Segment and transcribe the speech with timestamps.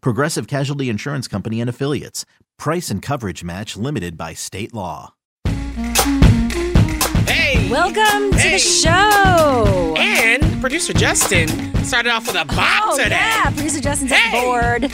[0.00, 2.24] Progressive Casualty Insurance Company and Affiliates.
[2.58, 5.14] Price and coverage match limited by state law.
[7.26, 7.68] Hey!
[7.70, 8.52] Welcome to Hey.
[8.52, 9.94] the show.
[9.98, 11.48] And producer Justin
[11.84, 13.10] started off with a bop oh, today.
[13.16, 13.50] yeah.
[13.50, 14.36] Producer Justin's Hey.
[14.38, 14.92] on board.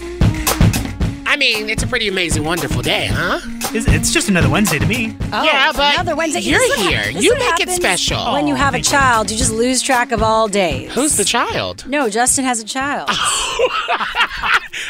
[1.27, 3.41] I mean, it's a pretty amazing, wonderful day, huh?
[3.75, 5.17] It's, it's just another Wednesday to me.
[5.33, 6.41] Oh, Yeah, but another Wednesday.
[6.41, 6.99] you're This is here.
[6.99, 8.33] hap- You what make it happens special.
[8.35, 10.93] When you Oh, have a child, you just lose track of all days.
[10.93, 11.87] Who's the child?
[11.89, 13.09] No, Justin has a child.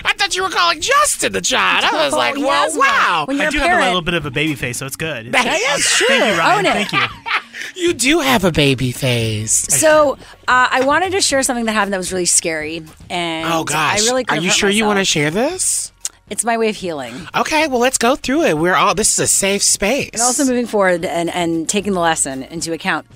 [0.05, 1.85] I thought you were calling Justin the child.
[1.85, 2.89] I was Oh, like, he well, has one.
[2.89, 3.25] wow.
[3.29, 4.87] When you're I a do have a parent, little bit of a baby face, so
[4.87, 5.33] it's good.
[5.33, 5.47] That
[5.77, 6.07] is true.
[6.09, 6.59] Thank you, Ryan.
[6.59, 6.89] Own it.
[6.89, 7.83] Thank you.
[7.85, 9.67] You do have a baby face.
[9.83, 10.13] So
[10.49, 14.03] uh, I wanted to share something that happened that was really scary, and Oh gosh.
[14.03, 15.92] I really Are you sure you want to share this?
[16.33, 18.57] It's my way of healing, Okay, well, let's go through it.
[18.57, 18.95] We're all.
[18.95, 20.11] This is a safe space.
[20.15, 23.07] and also moving forward and and taking the lesson into account.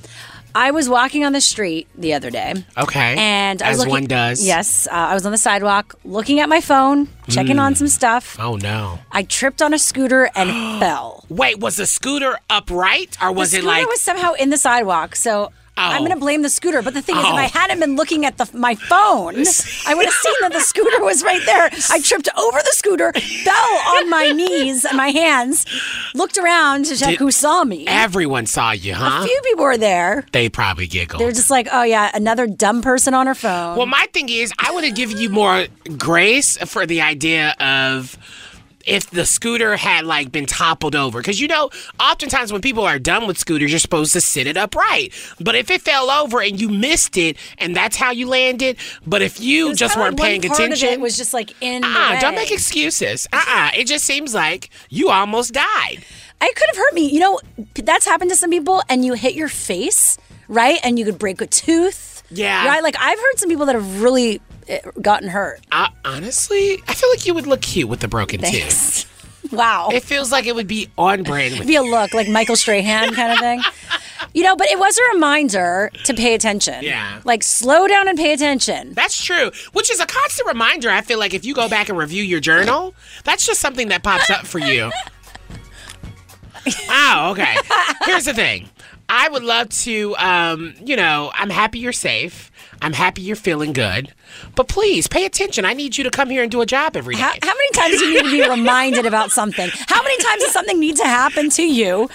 [0.54, 2.54] I was walking on the street the other day.
[2.78, 3.14] Okay.
[3.18, 4.46] And I was As looking, one does.
[4.46, 8.36] Yes, uh, I was on the sidewalk looking at my phone, checking on some stuff.
[8.40, 8.98] Oh no.
[9.12, 10.48] I tripped on a scooter and
[10.80, 11.24] fell.
[11.28, 13.86] Wait, was the scooter upright or was the it like?
[13.86, 15.98] was somehow in the sidewalk, so I'm Oh.
[16.06, 16.80] going to blame the scooter.
[16.82, 17.36] But the thing is, if Oh.
[17.36, 19.36] I hadn't been looking at the, my phone,
[19.86, 21.68] I would have seen that the scooter was right there.
[21.90, 25.66] I tripped over the scooter, fell on my knees and my hands,
[26.14, 27.84] looked around to check Did- who saw me.
[27.86, 29.22] Everyone saw you, huh?
[29.22, 30.24] A few people were there.
[30.32, 31.20] They probably giggled.
[31.20, 33.76] They're just like, oh yeah, another dumb person on her phone.
[33.76, 35.66] Well, my thing is, I would have given you more
[35.98, 38.16] grace for the idea of
[38.86, 41.70] if the scooter had like been toppled over because you know
[42.00, 45.70] oftentimes when people are done with scooters you're supposed to sit it upright but if
[45.70, 48.76] it fell over and you missed it and that's how you landed
[49.06, 52.20] but if you just weren't like paying attention it was just like in the uh-uh,
[52.20, 55.98] don't make excuses uh-uh it just seems like you almost died
[56.42, 57.10] It could have hurt me.
[57.10, 57.40] You know,
[57.74, 60.78] that's happened to some people, and you hit your face, right?
[60.84, 62.22] And you could break a tooth.
[62.30, 62.68] Yeah.
[62.68, 62.82] Right?
[62.82, 64.40] Like, I've heard some people that have really
[65.00, 65.60] gotten hurt.
[65.72, 69.04] uh, honestly i feel like you would look cute with the broken tooth
[69.52, 69.90] Wow.
[69.92, 73.14] it feels like it would be on brand with be a look like Michael Strahan
[73.14, 73.60] kind of thing.
[74.34, 76.82] You know, but it was a reminder to pay attention.
[76.82, 77.20] Yeah.
[77.24, 78.92] Like, slow down and pay attention.
[78.92, 80.90] That's true, which is a constant reminder.
[80.90, 82.94] I feel like if you go back and review your journal,
[83.24, 84.90] that's just something that pops up for you.
[86.90, 87.56] oh, okay.
[88.04, 88.68] Here's the thing.
[89.08, 92.50] I would love to, um, you know, I'm happy you're safe.
[92.82, 94.12] I'm happy you're feeling good.
[94.54, 95.64] But please pay attention.
[95.64, 97.20] I need you to come here and do a job every day.
[97.22, 99.70] How, how many times do you need to be reminded about something?
[99.88, 102.08] How many times does something need to happen to you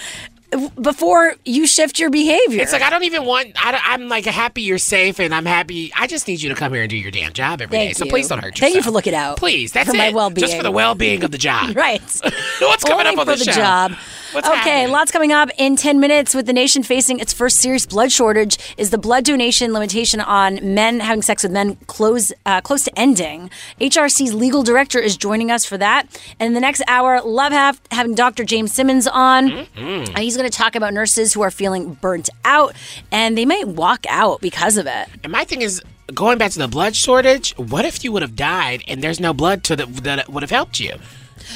[0.81, 2.61] before you shift your behavior?
[2.61, 3.51] it's like I don't even want.
[3.55, 5.91] I, am like happy you're safe, and I'm happy.
[5.97, 7.85] I just need you to come here and do your damn job every day.
[7.87, 8.11] Thank So you.
[8.11, 8.59] please don't hurt yourself.
[8.59, 9.37] Thank you for looking out.
[9.37, 9.97] Please, that's for it.
[9.97, 10.45] my well-being.
[10.45, 11.75] Just for the well-being of the job.
[11.81, 12.01] Right.
[12.59, 13.59] What's coming Only up on for the, the show?
[13.59, 13.93] job.
[14.31, 14.91] What's okay, happening?
[14.91, 18.57] lots coming up in 10 minutes with the nation facing its first serious blood shortage.
[18.77, 22.97] Is the blood donation limitation on men having sex with men close uh, close to
[22.97, 23.49] ending?
[23.81, 26.07] HRC's legal director is joining us for that.
[26.39, 28.45] And in the next hour, love have having Dr.
[28.45, 29.49] James Simmons on.
[29.49, 30.15] Mm-hmm.
[30.15, 32.73] And he's going to talk about nurses who are feeling burnt out
[33.11, 35.07] and they might walk out because of it.
[35.23, 35.81] And my thing is,
[36.13, 39.33] going back to the blood shortage, what if you would have died and there's no
[39.33, 40.95] blood to the, that would have helped you?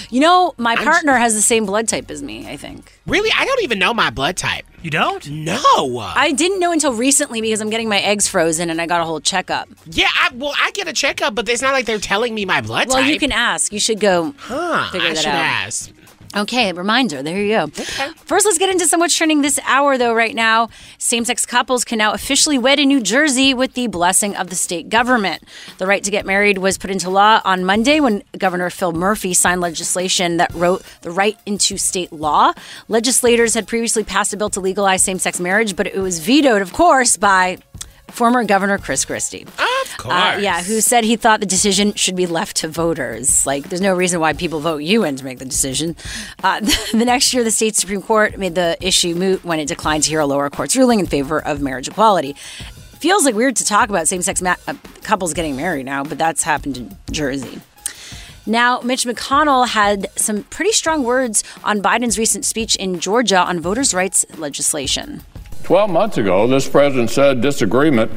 [0.09, 2.91] You know, my partner has the same blood type as me, I think.
[3.07, 3.29] Really?
[3.37, 4.65] I don't even know my blood type.
[4.81, 5.27] You don't?
[5.29, 5.97] No.
[6.15, 9.05] I didn't know until recently because I'm getting my eggs frozen and I got a
[9.05, 9.67] whole checkup.
[9.85, 12.61] yeah, I, well, I get a checkup, but it's not like they're telling me my
[12.61, 12.89] blood type.
[12.89, 13.11] Well, type.
[13.13, 13.73] you can ask.
[13.73, 15.35] You should go Huh, figure I that should out.
[15.35, 15.91] ask.
[16.35, 17.23] Okay, reminder.
[17.23, 17.67] There you go.
[18.25, 20.13] First, let's get into some what's trending this hour, though.
[20.13, 24.49] Right now, same-sex couples can now officially wed in New Jersey with the blessing of
[24.49, 25.43] the state government.
[25.77, 29.33] The right to get married was put into law on Monday when Governor Phil Murphy
[29.33, 32.51] signed legislation that wrote the right into state law.
[32.89, 36.73] Legislators had previously passed a bill to legalize same-sex marriage, but it was vetoed, of
[36.73, 37.59] course, by
[38.15, 39.43] former Governor Chris Christie.
[39.43, 40.13] Of course.
[40.13, 43.45] Uh, yeah, who said he thought the decision should be left to voters.
[43.45, 45.95] Like, there's no reason why people vote you in to make the decision.
[46.43, 46.59] Uh,
[46.91, 50.09] the next year, the state Supreme Court made the issue moot when it declined to
[50.09, 52.33] hear a lower court's ruling in favor of marriage equality.
[52.99, 54.73] Feels like weird to talk about same sex ma- uh,
[55.03, 57.61] couples getting married now, but that's happened in Jersey.
[58.47, 63.59] Now, Mitch McConnell had some pretty strong words on Biden's recent speech in Georgia on
[63.59, 65.23] voters' rights legislation.
[65.65, 68.11] 12 months ago, this president said disagreement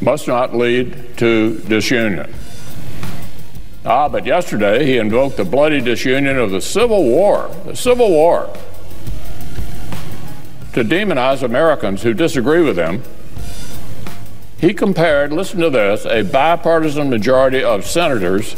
[0.00, 2.34] must not lead to disunion.
[3.84, 8.50] Ah, but yesterday he invoked the bloody disunion of the Civil War, the Civil War,
[10.72, 13.02] to demonize Americans who disagree with him.
[14.58, 18.56] He compared, listen to this, a bipartisan majority of senators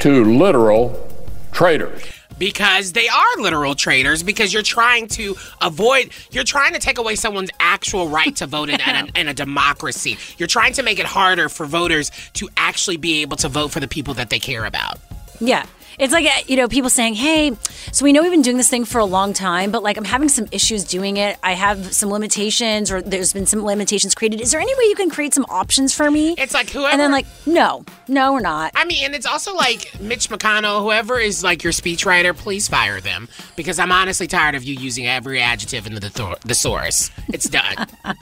[0.00, 1.08] to literal
[1.52, 2.13] traitors.
[2.44, 7.14] Because they are literal traitors, because you're trying to avoid, you're trying to take away
[7.14, 10.18] someone's actual right to vote in, a, in a democracy.
[10.36, 13.80] You're trying to make it harder for voters to actually be able to vote for
[13.80, 14.98] the people that they care about.
[15.40, 15.64] Yeah.
[15.98, 17.52] It's like, uh, you know, people saying, hey,
[17.92, 20.04] so we know we've been doing this thing for a long time, but like I'm
[20.04, 21.38] having some issues doing it.
[21.42, 24.40] I have some limitations, or there's been some limitations created.
[24.40, 26.34] Is there any way you can create some options for me?
[26.38, 26.88] It's like whoever.
[26.88, 28.72] And then, like, no, no, we're not.
[28.74, 33.00] I mean, and it's also like Mitch McConnell, whoever is like your speechwriter, please fire
[33.00, 37.10] them because I'm honestly tired of you using every adjective in the thor- thesaurus.
[37.28, 37.86] It's done.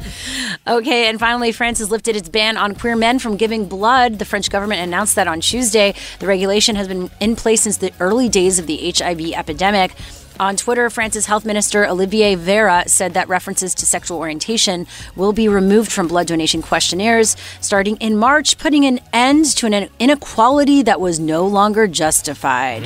[0.67, 4.19] Okay, and finally, France has lifted its ban on queer men from giving blood.
[4.19, 5.95] The French government announced that on Tuesday.
[6.21, 9.93] The regulation has been in place since the early days of the HIV epidemic.
[10.43, 15.47] On Twitter, France's health minister Olivier Véran said that references to sexual orientation will be
[15.47, 21.01] removed from blood donation questionnaires starting in March, putting an end to an inequality that
[21.01, 22.83] was no longer justified.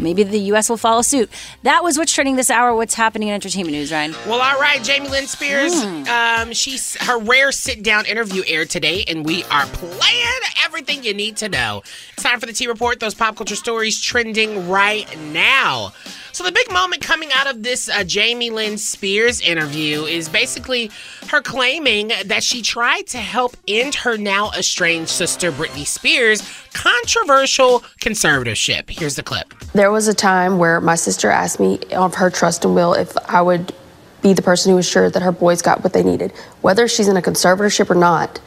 [0.00, 0.68] Maybe the U.S.
[0.68, 1.30] will follow suit.
[1.62, 2.74] That was what's trending this hour.
[2.74, 4.16] What's happening in entertainment news, Ryan?
[4.26, 5.72] Well, all right, Jamie Lynn Spears.
[6.08, 11.36] Um, she's her rare sit-down interview aired today, and we are playing everything you need
[11.36, 11.82] to know.
[12.14, 12.98] It's time for the T Report.
[12.98, 15.92] Those pop culture stories trending right now.
[16.38, 20.92] So the big moment coming out of this uh, Jamie Lynn Spears interview is basically
[21.30, 27.80] her claiming that she tried to help end her now estranged sister Britney Spears' controversial
[28.00, 28.88] conservatorship.
[28.88, 29.52] Here's the clip.
[29.72, 33.16] There was a time where my sister asked me of her trust and will if
[33.28, 33.74] I would
[34.22, 36.30] be the person who assured that her boys got what they needed.
[36.60, 38.40] Whether she's in a conservatorship or not,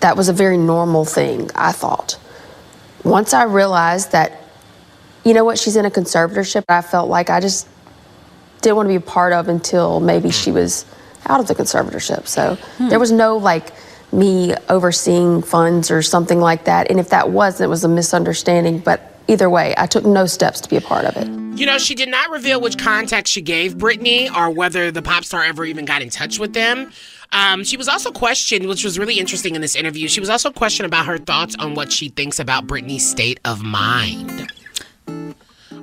[0.00, 2.18] that was a very normal thing, I thought.
[3.04, 4.39] Once I realized that,
[5.24, 7.68] you know what, she's in a conservatorship, I felt like I just
[8.62, 10.84] didn't want to be a part of until maybe she was
[11.26, 12.26] out of the conservatorship.
[12.26, 13.72] So there was no like
[14.12, 16.90] me overseeing funds or something like that.
[16.90, 18.80] And if that was, it was a misunderstanding.
[18.80, 21.28] But either way, I took no steps to be a part of it.
[21.58, 25.24] You know, she did not reveal which contact she gave Britney or whether the pop
[25.24, 26.90] star ever even got in touch with them.
[27.32, 30.08] Um, she was also questioned, which was really interesting in this interview.
[30.08, 33.62] She was also questioned about her thoughts on what she thinks about Britney's state of
[33.62, 34.52] mind,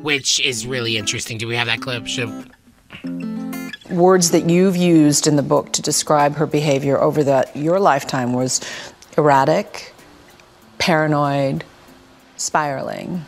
[0.07, 1.37] which is really interesting.
[1.37, 2.07] Do we have that clip?
[2.07, 2.49] Should,
[3.89, 8.31] words that you've used in the book to describe her behavior over the, your lifetime
[8.31, 8.61] was
[9.17, 9.93] erratic,
[10.77, 11.65] paranoid,
[12.37, 13.25] spiraling.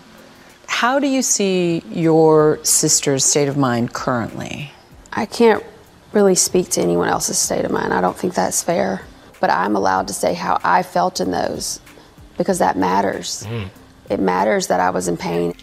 [0.67, 4.71] How do you see your sister's state of mind currently?
[5.11, 5.61] I can't
[6.13, 7.93] really speak to anyone else's state of mind.
[7.93, 9.01] I don't think that's fair.
[9.41, 11.81] But I'm allowed to say how I felt in those
[12.37, 13.43] because that matters.
[13.43, 13.67] Mm-hmm.
[14.13, 15.53] It matters that I was in pain.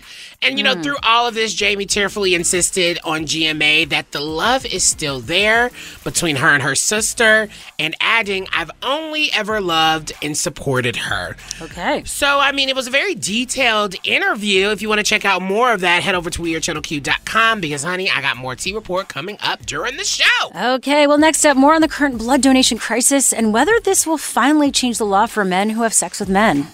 [0.47, 0.83] And you know, mm.
[0.83, 5.73] through all of this, Jamie tearfully insisted on GMA that the love is still there
[6.05, 7.49] between her and her sister,
[7.81, 11.37] and adding, I've only ever loved and supported her.
[11.61, 12.05] Okay.
[12.05, 14.69] So, I mean, it was a very detailed interview.
[14.69, 18.09] If you want to check out more of that, head over to WeAreChannelQ.com because, honey,
[18.09, 20.25] I got more T Report coming up during the show.
[20.55, 24.19] Okay, well, next up, more on the current blood donation crisis and whether this will
[24.19, 26.69] finally change the law for men who have sex with men.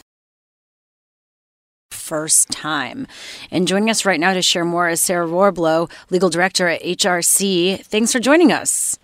[1.93, 3.07] First time.
[3.51, 7.85] And joining us right now to share more is Sarah Warbelow, legal director at HRC.
[7.85, 8.99] Thanks for joining us.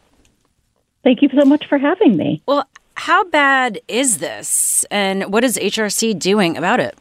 [1.05, 2.43] Thank you so much for having me.
[2.47, 4.85] Well, how bad is this?
[4.91, 6.99] And what is HRC doing about it?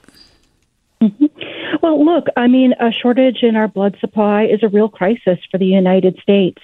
[1.01, 1.25] Mm-hmm.
[1.81, 5.57] Well, look, I mean, a shortage in our blood supply is a real crisis for
[5.57, 6.61] the United States.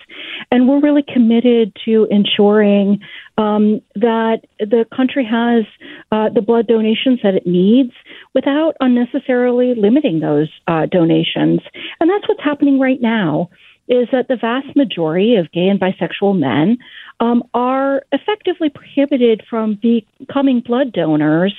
[0.52, 3.00] And we're really committed to ensuring
[3.38, 5.66] um, that the country has
[6.12, 7.92] uh, the blood donations that it needs
[8.34, 11.62] without unnecessarily limiting those uh, donations.
[12.00, 13.50] And that's what's happening right now.
[13.88, 16.78] Is that the vast majority of gay and bisexual men
[17.20, 21.54] um, are effectively prohibited from becoming blood donors,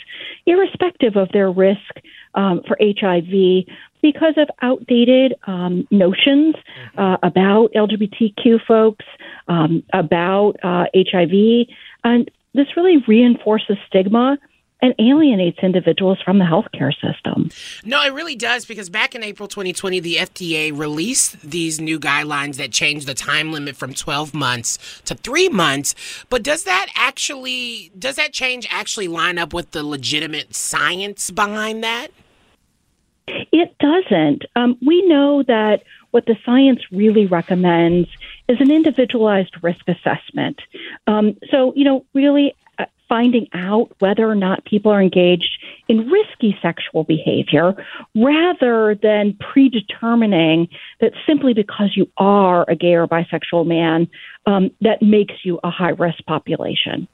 [0.47, 2.01] irrespective of their risk
[2.35, 3.67] um, for HIV
[4.03, 6.55] because of outdated um, notions
[6.99, 9.05] uh, about LGBTQ folks,
[9.49, 11.67] um, about uh, HIV,
[12.05, 14.39] and this really reinforces stigma
[14.85, 17.49] and alienates individuals from the healthcare system.
[17.87, 22.57] No, it really does because back in April 2020, the FDA released these new guidelines
[22.57, 25.95] that changed the time limit from 12 months to three months.
[26.29, 31.83] But does that actually, does that change actually line up with the legitimate science behind
[31.83, 32.09] that?
[33.27, 34.45] It doesn't.
[34.55, 38.11] Um, we know that what the science really recommends
[38.49, 40.61] is an individualized risk assessment.
[41.07, 42.55] Um, so, you know, really
[43.09, 45.59] finding out whether or not people are engaged
[45.89, 47.75] in risky sexual behavior
[48.15, 50.69] rather than predetermining
[51.01, 54.09] that simply because you are a gay or bisexual man,
[54.47, 57.09] um, that makes you a high risk population.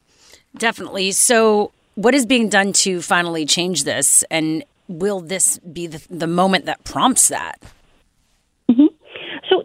[0.57, 1.13] Definitely.
[1.13, 4.25] So, what is being done to finally change this?
[4.31, 7.61] And will this be the, the moment that prompts that?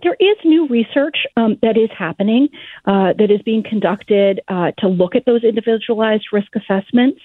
[0.05, 2.49] There is new research um, that is happening
[2.85, 7.19] uh, that is being conducted uh, to look at those individualized risk assessments,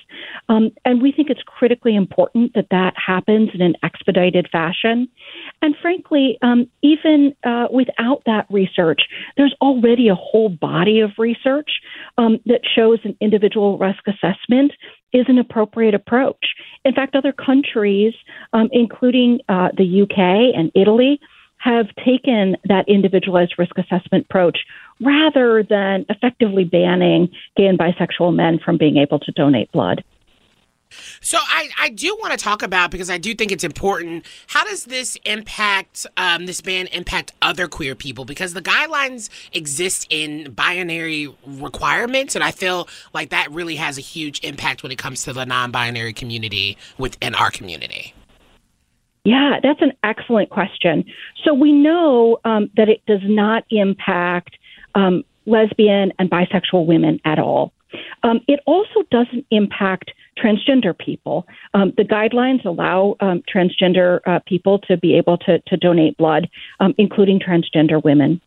[0.49, 5.09] um, and we think it's critically important that that happens in an expedited fashion.
[5.61, 9.03] And frankly, um, even uh, without that research,
[9.37, 11.69] there's already a whole body of research
[12.17, 14.73] um, that shows an individual risk assessment
[15.13, 16.55] is an appropriate approach.
[16.87, 18.15] In fact, other countries,
[18.55, 21.21] um, including uh, the UK and Italy,
[21.61, 24.59] have taken that individualized risk assessment approach
[25.01, 30.03] rather than effectively banning gay and bisexual men from being able to donate blood.
[31.21, 34.27] So I, I do want to talk about because I do think it's important.
[34.49, 38.25] How does this impact um, this ban impact other queer people?
[38.25, 44.03] Because the guidelines exist in binary requirements, and I feel like that really has a
[44.03, 48.15] huge impact when it comes to the non-binary community within our community.
[49.25, 51.05] Yeah, that's an excellent question.
[51.45, 54.57] So we know um, that it does not impact
[54.95, 57.73] um, lesbian and bisexual women at all.
[58.23, 61.47] Um, it also doesn't impact transgender people.
[61.75, 66.49] Um, the guidelines allow um, transgender uh, people to be able to, to donate blood,
[66.79, 68.41] um, including transgender women.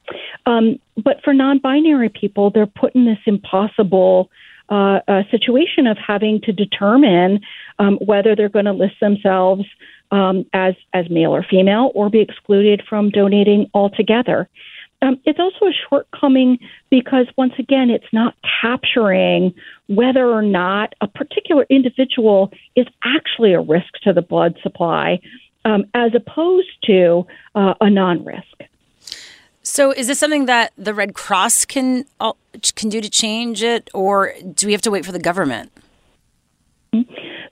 [0.45, 4.29] Um, but for non binary people, they're put in this impossible
[4.69, 7.41] uh, uh, situation of having to determine
[7.79, 9.65] um, whether they're going to list themselves
[10.11, 14.47] um, as as male or female, or be excluded from donating altogether.
[15.01, 19.53] Um, it's also a shortcoming because once again, it's not capturing
[19.87, 25.19] whether or not a particular individual is actually a risk to the blood supply,
[25.65, 28.63] um, as opposed to uh, a non-risk.
[29.63, 32.05] So, is this something that the Red Cross can
[32.75, 35.71] can do to change it, or do we have to wait for the government?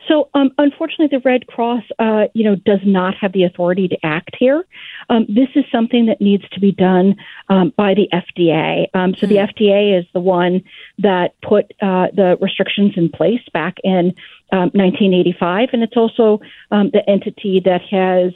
[0.07, 3.97] So, um, unfortunately, the Red Cross, uh, you know, does not have the authority to
[4.03, 4.65] act here.
[5.09, 7.15] Um, this is something that needs to be done
[7.47, 8.87] um, by the FDA.
[8.93, 9.35] Um, so, mm-hmm.
[9.35, 9.63] the hmm.
[9.63, 10.63] FDA is the one
[10.97, 14.13] that put uh, the restrictions in place back in
[14.51, 16.39] 1985, um, and it's also
[16.71, 18.33] um, the entity that has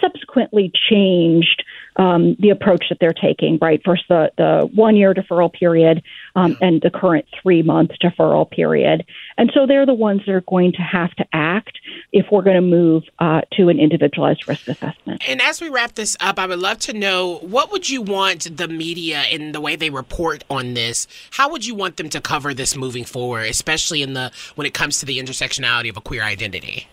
[0.00, 1.64] subsequently changed
[1.96, 3.80] um, the approach that they're taking, right?
[3.84, 6.02] First, the, the one year deferral period
[6.34, 9.04] um, and the current three month deferral period.
[9.36, 11.78] And so they're the ones that are going to have to act
[12.12, 15.22] if we're going to move uh, to an individualized risk assessment.
[15.28, 18.56] And as we wrap this up, I would love to know what would you want
[18.56, 21.06] the media in the way they report on this?
[21.32, 24.74] How would you want them to cover this moving forward, especially in the when it
[24.74, 25.18] comes to the
[25.50, 26.86] intersectionality of a queer identity?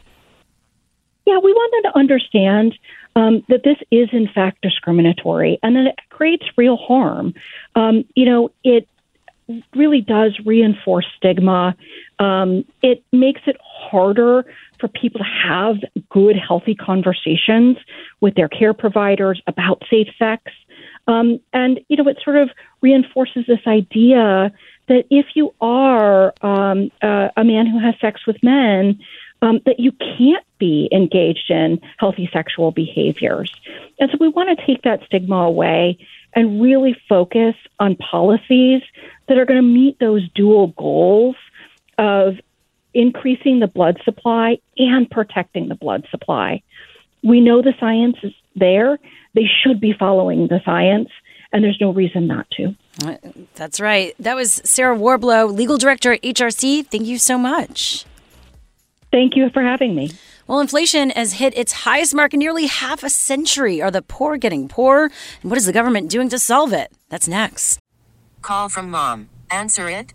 [1.26, 2.78] Yeah, we want them to understand
[3.16, 7.34] um, that this is in fact discriminatory and that it creates real harm.
[7.76, 8.88] Um, you know, it
[9.76, 11.76] really does reinforce stigma.
[12.20, 14.46] Um, it makes it harder
[14.80, 15.78] for people to have
[16.10, 17.78] good, healthy conversations
[18.22, 20.44] with their care providers about safe sex.
[21.08, 22.50] Um, and, you know, it sort of
[22.82, 24.52] reinforces this idea
[24.88, 29.00] that if you are um, uh, a man who has sex with men,
[29.42, 33.54] um, that you can't be engaged in healthy sexual behaviors.
[34.00, 36.00] And so we want to take that stigma away
[36.34, 38.82] and really focus on policies
[39.28, 41.36] that are going to meet those dual goals
[41.98, 42.36] of
[42.94, 46.62] increasing the blood supply and protecting the blood supply.
[47.24, 48.98] We know the science is there.
[49.34, 51.10] They should be following the science,
[51.52, 52.76] and there's no reason not to.
[53.06, 53.16] Uh,
[53.56, 54.16] that's right.
[54.20, 56.88] That was Sarah Warbelow, legal director at HRC.
[56.88, 58.06] Thank you so much.
[59.12, 60.12] Thank you for having me.
[60.48, 63.82] Well, inflation has hit its highest mark in nearly half a century.
[63.82, 65.10] Are the poor getting poorer?
[65.42, 66.92] And what is the government doing to solve it?
[67.10, 67.80] That's next.
[68.42, 69.30] Call from mom.
[69.52, 70.14] Answer it.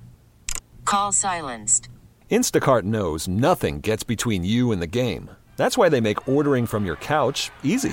[0.85, 1.89] Call silenced.
[2.31, 5.31] Instacart knows nothing gets between you and the game.
[5.57, 7.93] That's why they make ordering from your couch easy.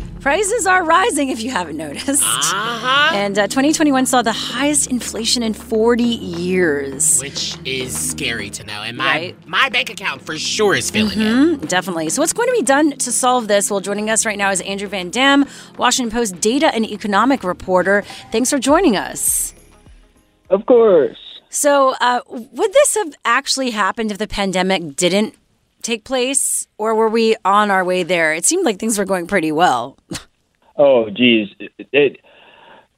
[0.21, 2.21] Prices are rising if you haven't noticed.
[2.23, 3.09] Uh-huh.
[3.15, 7.19] And uh, 2021 saw the highest inflation in 40 years.
[7.19, 8.81] Which is scary to know.
[8.83, 9.47] And my Right.
[9.47, 11.23] my bank account for sure is feeling it.
[11.25, 12.09] Mhm, definitely.
[12.09, 13.71] So, what's going to be done to solve this?
[13.71, 15.45] Well, joining us right now is Andrew Van Dam,
[15.77, 18.03] Washington Post data and economic reporter.
[18.31, 19.53] Thanks for joining us.
[20.51, 21.17] Of course.
[21.49, 25.33] So, uh, would this have actually happened if the pandemic didn't
[25.81, 28.33] take place, or were we on our way there?
[28.33, 29.97] It seemed like things were going pretty well.
[30.77, 31.49] Oh, geez.
[31.59, 32.17] It, it,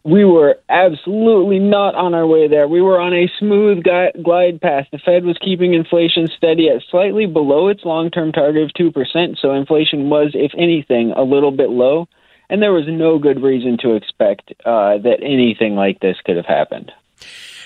[0.05, 2.67] we were absolutely not on our way there.
[2.67, 4.87] We were on a smooth glide path.
[4.91, 9.37] The Fed was keeping inflation steady at slightly below its long term target of 2%,
[9.39, 12.07] so inflation was, if anything, a little bit low.
[12.49, 16.45] And there was no good reason to expect uh, that anything like this could have
[16.45, 16.91] happened.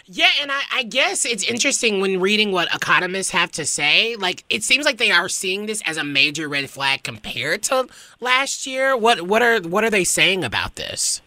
[0.10, 4.15] Yeah, and I, I guess it's interesting when reading what economists have to say.
[4.15, 7.88] Like, it seems like they are seeing this as a major red flag compared to
[8.22, 8.96] last year.
[8.96, 11.22] What what are what are they saying about this?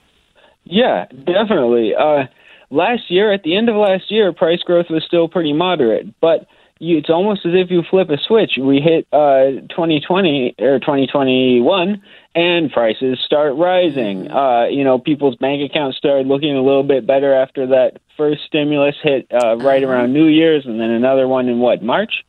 [0.64, 1.94] Yeah, definitely.
[1.94, 2.24] Uh,
[2.70, 6.46] last year, at the end of last year, price growth was still pretty moderate, but
[6.78, 8.52] you, it's almost as if you flip a switch.
[8.58, 12.02] We hit uh, 2020 or 2021,
[12.34, 14.30] and prices start rising.
[14.30, 18.42] Uh, you know, people's bank accounts started looking a little bit better after that first
[18.46, 22.24] stimulus hit uh, right around New Year's, and then another one in what March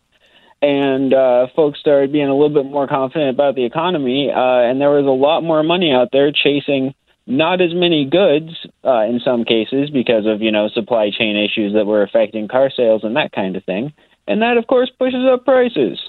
[0.62, 4.80] and uh, folks started being a little bit more confident about the economy, uh, and
[4.80, 6.94] there was a lot more money out there chasing
[7.26, 11.74] not as many goods uh, in some cases because of you know supply chain issues
[11.74, 13.94] that were affecting car sales and that kind of thing,
[14.28, 16.00] and that of course pushes up prices.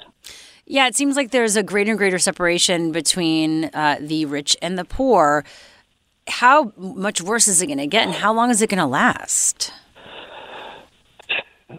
[0.66, 4.79] Yeah, it seems like there's a greater and greater separation between uh, the rich and
[4.79, 5.44] the poor.
[6.29, 8.87] How much worse is it going to get, and how long is it going to
[8.87, 9.72] last?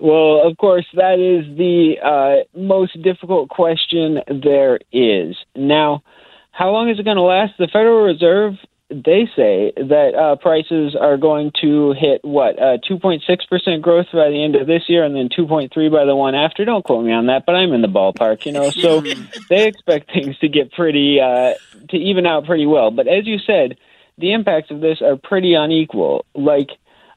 [0.01, 5.35] Well, of course, that is the uh, most difficult question there is.
[5.55, 6.03] Now,
[6.51, 7.53] how long is it going to last?
[7.57, 8.55] The Federal Reserve,
[8.89, 14.43] they say that uh, prices are going to hit what uh, 2.6% growth by the
[14.43, 16.65] end of this year, and then 2.3 by the one after.
[16.65, 18.69] Don't quote me on that, but I'm in the ballpark, you know.
[18.69, 19.01] So
[19.49, 21.53] they expect things to get pretty uh,
[21.89, 22.91] to even out pretty well.
[22.91, 23.77] But as you said,
[24.17, 26.25] the impacts of this are pretty unequal.
[26.35, 26.69] Like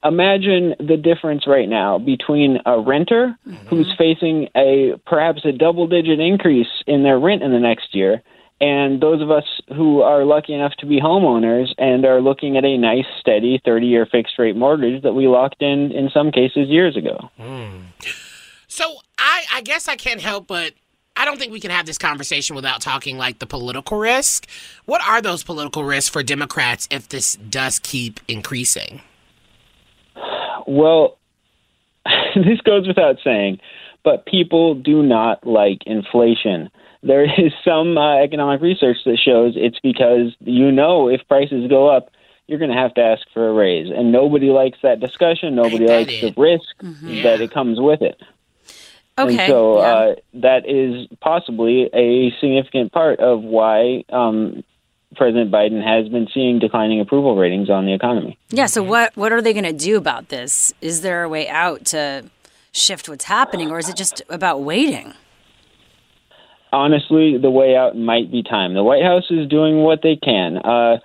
[0.04, 3.36] imagine the difference right now between a renter
[3.68, 8.22] who's facing a perhaps a double digit increase in their rent in the next year
[8.60, 9.44] and those of us
[9.76, 13.86] who are lucky enough to be homeowners and are looking at a nice steady 30
[13.86, 17.82] year fixed rate mortgage that we locked in in some cases years ago hmm.
[18.68, 20.72] So I I guess I can't help but
[21.16, 24.46] I don't think we can have this conversation without talking like the political risk.
[24.84, 29.00] What are those political risks for Democrats if this does keep increasing?
[30.66, 31.16] Well,
[32.34, 33.60] this goes without saying,
[34.04, 36.70] but people do not like inflation.
[37.02, 41.88] There is some uh, economic research that shows it's because you know if prices go
[41.88, 42.10] up,
[42.46, 45.54] you're going to have to ask for a raise, and nobody likes that discussion.
[45.54, 46.76] Nobody likes the risk
[47.22, 48.20] that it comes with it.
[49.18, 49.84] Okay, And so yeah.
[49.84, 54.62] uh, that is possibly a significant part of why um,
[55.14, 58.38] President Biden has been seeing declining approval ratings on the economy.
[58.50, 58.66] Yeah.
[58.66, 60.72] So what what are they going to do about this?
[60.82, 62.24] Is there a way out to
[62.72, 65.14] shift what's happening, or is it just about waiting?
[66.72, 68.74] Honestly, the way out might be time.
[68.74, 70.58] The White House is doing what they can.
[70.58, 70.98] Uh,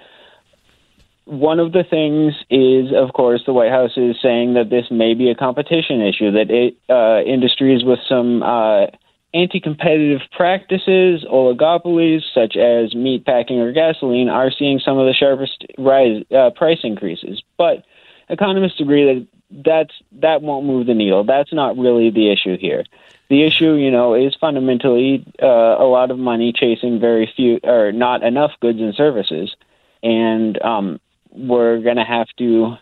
[1.26, 5.13] one of the things is, of course, the White House is saying that this may
[5.13, 8.88] be a competition issue, that it, uh, industries with some uh,
[9.34, 15.13] anti competitive practices, oligopolies, such as meat packing or gasoline, are seeing some of the
[15.13, 17.41] sharpest rise, uh, price increases.
[17.58, 17.86] But
[18.28, 21.24] economists agree that that's, that won't move the needle.
[21.24, 22.84] That's not really the issue here.
[23.32, 27.94] The issue, you know, is fundamentally uh, a lot of money chasing very few or
[27.94, 29.56] not enough goods and services,
[30.04, 32.76] and um, we're going to have to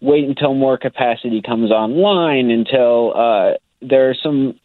[0.00, 4.60] wait until more capacity comes online, until uh, there are some,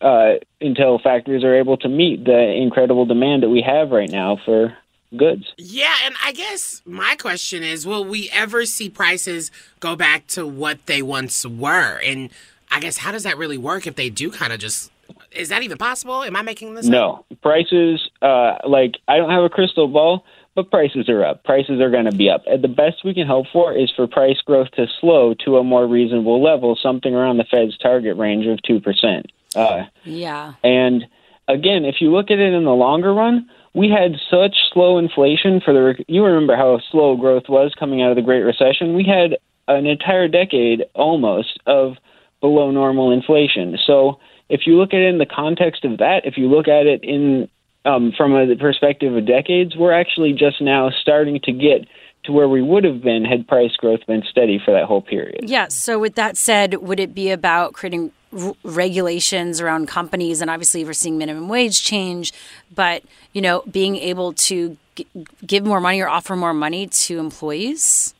[0.00, 4.38] uh, until factories are able to meet the incredible demand that we have right now
[4.46, 4.74] for
[5.14, 5.44] goods.
[5.58, 10.46] Yeah, and I guess my question is will we ever see prices go back to
[10.46, 12.00] what they once were?
[12.02, 12.30] And
[12.72, 14.90] I guess how does that really work if they do kind of just
[15.32, 16.22] is that even possible?
[16.22, 16.92] Am I making this up?
[16.92, 18.08] No prices.
[18.20, 21.44] Uh, like I don't have a crystal ball, but prices are up.
[21.44, 22.42] Prices are going to be up.
[22.46, 25.64] And the best we can hope for is for price growth to slow to a
[25.64, 29.26] more reasonable level, something around the Fed's target range of two percent.
[29.54, 30.54] Uh, Yeah.
[30.64, 31.04] and
[31.48, 35.60] again, if you look at it in the longer run, we had such slow inflation
[35.60, 36.04] for the.
[36.08, 38.94] You remember how slow growth was coming out of the Great Recession?
[38.94, 39.36] We had
[39.68, 41.96] an entire decade almost of
[42.42, 43.78] below normal inflation.
[43.86, 46.84] So if you look at it in the context of that, if you look at
[46.86, 47.48] it in
[47.86, 51.88] um, from a perspective of decades, we're actually just now starting to get
[52.24, 55.48] to where we would have been had price growth been steady for that whole period.
[55.48, 55.68] Yeah.
[55.68, 60.40] So, with that said, would it be about creating r- regulations around companies?
[60.40, 62.32] And obviously, we're seeing minimum wage change,
[62.72, 63.02] but
[63.32, 65.06] you know, being able to g-
[65.44, 68.14] give more money or offer more money to employees.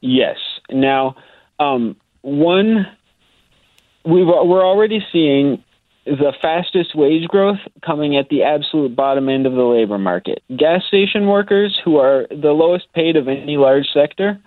[0.00, 0.36] Yes.
[0.70, 1.16] Now,
[1.58, 2.86] um, one,
[4.04, 5.62] we've, we're already seeing
[6.04, 10.42] the fastest wage growth coming at the absolute bottom end of the labor market.
[10.54, 14.38] Gas station workers, who are the lowest paid of any large sector,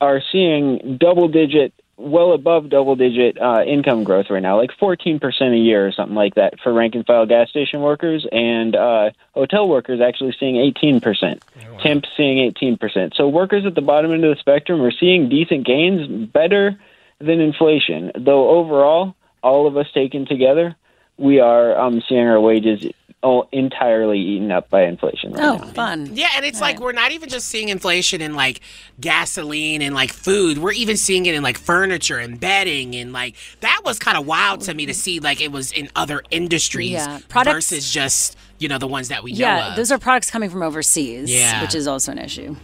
[0.00, 5.20] are seeing double digit, well above double digit uh, income growth right now, like 14%
[5.52, 9.10] a year or something like that for rank and file gas station workers, and uh,
[9.32, 11.40] hotel workers actually seeing 18%.
[11.82, 13.16] Temps seeing 18%.
[13.16, 16.78] So workers at the bottom end of the spectrum are seeing decent gains, better
[17.20, 18.12] than inflation.
[18.18, 20.76] Though overall, all of us taken together,
[21.16, 22.84] we are um, seeing our wages
[23.24, 25.32] oh, entirely eaten up by inflation.
[25.32, 25.66] Right Oh, now.
[25.72, 26.10] fun.
[26.14, 28.60] Yeah, and it's like we're not even just seeing inflation in like
[29.00, 30.58] gasoline and like food.
[30.58, 34.24] We're even seeing it in like furniture and bedding and like that was kind of
[34.26, 37.18] wild to me to see like it was in other industries Yeah.
[37.28, 40.50] Products- versus just you know the ones that we know Yeah, those are products coming
[40.50, 41.62] from overseas, Yeah.
[41.62, 42.54] which is also an issue.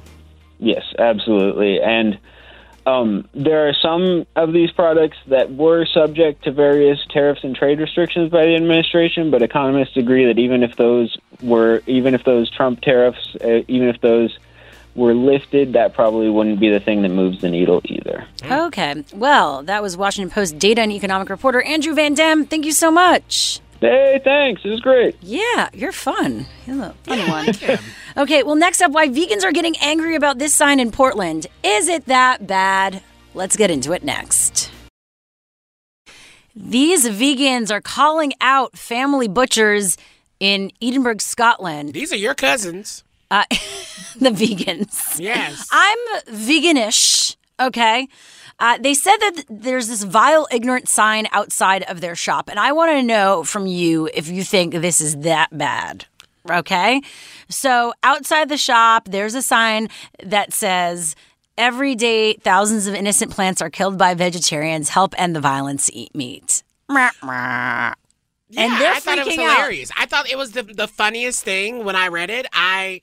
[0.61, 1.81] Yes, absolutely.
[1.81, 2.17] And
[2.87, 7.81] um, there are some of these products that were subject to various tariffs and trade
[7.81, 12.51] restrictions by the administration, but economists agree that even if those were, even if those
[12.51, 14.39] Trump tariffs, uh, even if those
[14.95, 18.27] were lifted, that probably wouldn't be the thing that moves the needle either.
[18.45, 19.05] Okay.
[19.13, 22.45] Well, that was Washington Post data and economic reporter Andrew Van Dam.
[22.45, 23.61] Thank you so much.
[23.85, 24.65] Hey, thanks.
[24.65, 25.15] It was great.
[25.21, 26.47] Yeah, you're fun.
[26.67, 27.79] You're a funny one.
[28.17, 31.49] Okay, well, next up, why vegans are getting angry about this sign in Portland.
[31.65, 33.03] Is it that bad?
[33.35, 34.71] Let's get into it next.
[36.55, 39.97] These vegans are calling out family butchers
[40.39, 41.93] in Edinburgh, Scotland.
[41.93, 43.03] These are your cousins.
[43.33, 45.19] Uh, the vegans.
[45.19, 45.67] Yes.
[45.73, 48.07] I'm veganish, okay?
[48.59, 52.73] Uh, they said that there's this vile, ignorant sign outside of their shop, and I
[52.73, 56.07] want to know from you if you think this is that bad.
[56.51, 57.01] Okay?
[57.49, 59.89] So, outside the shop, there's a sign
[60.23, 61.17] that says,
[61.57, 64.89] Every day, thousands of innocent plants are killed by vegetarians.
[64.89, 66.65] Help end the violence, eat meat.
[66.91, 69.57] Yeah, and they're I thought it was freaking out.
[69.57, 69.91] hilarious.
[69.97, 72.47] I thought it was the the funniest thing when I read it.
[72.53, 73.01] I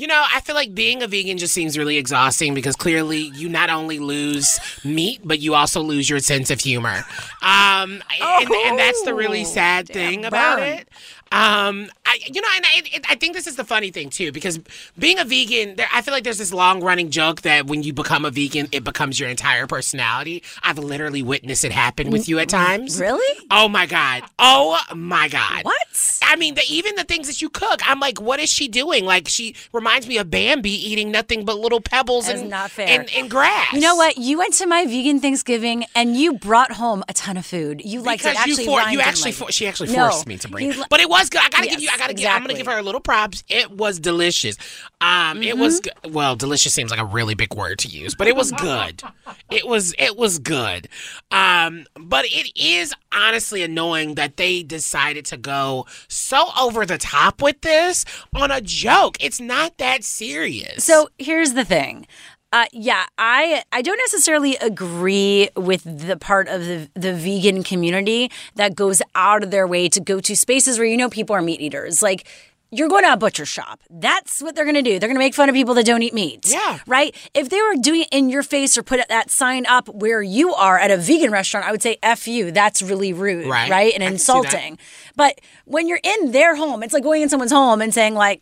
[0.00, 3.50] You know, I feel like being a vegan just seems really exhausting because clearly you
[3.50, 7.04] not only lose meat, but you also lose your sense of humor.
[7.42, 10.68] Um, and, and that's the really sad thing about burn.
[10.68, 10.88] it.
[11.32, 14.32] Um, I, you know, and I, it, I think this is the funny thing too,
[14.32, 14.58] because
[14.98, 17.92] being a vegan, there, I feel like there's this long running joke that when you
[17.92, 20.42] become a vegan, it becomes your entire personality.
[20.64, 22.98] I've literally witnessed it happen with you at times.
[22.98, 23.46] Really?
[23.50, 24.24] Oh my god.
[24.40, 25.64] Oh my god.
[25.64, 26.20] What?
[26.24, 29.04] I mean, the, even the things that you cook, I'm like, what is she doing?
[29.04, 32.88] Like, she reminds me of Bambi eating nothing but little pebbles and, not fair.
[32.88, 33.72] and and grass.
[33.72, 34.16] You know what?
[34.18, 37.82] You went to my vegan Thanksgiving and you brought home a ton of food.
[37.84, 38.40] You liked because it.
[38.40, 41.00] Actually, you, for, you actually, for, she actually No, forced me to bring he but
[41.00, 41.42] it was good.
[41.44, 43.44] I gotta give you, I gotta give, I'm gonna give her a little props.
[43.48, 44.56] It was delicious.
[45.00, 45.60] Um, it Mm-hmm.
[45.60, 49.02] was well, delicious seems like a really big word to use, but it was good.
[49.50, 50.88] it was, it was good.
[51.30, 57.42] Um, but it is honestly annoying that they decided to go so over the top
[57.42, 58.04] with this
[58.34, 59.16] on a joke.
[59.20, 60.84] It's not that serious.
[60.84, 62.06] So here's the thing.
[62.52, 68.30] Uh, yeah, I I don't necessarily agree with the part of the the vegan community
[68.56, 71.42] that goes out of their way to go to spaces where you know people are
[71.42, 72.02] meat eaters.
[72.02, 72.26] Like
[72.72, 73.80] you're going to a butcher shop.
[73.90, 74.98] That's what they're going to do.
[74.98, 76.46] They're going to make fun of people that don't eat meat.
[76.48, 76.78] Yeah.
[76.86, 77.14] Right?
[77.34, 80.54] If they were doing it in your face or put that sign up where you
[80.54, 82.52] are at a vegan restaurant, I would say F you.
[82.52, 83.48] That's really rude.
[83.48, 83.70] Right.
[83.70, 83.92] Right?
[83.92, 84.38] And I can see that.
[84.44, 84.78] insulting.
[85.16, 88.40] But when you're in their home, it's like going in someone's home and saying, like,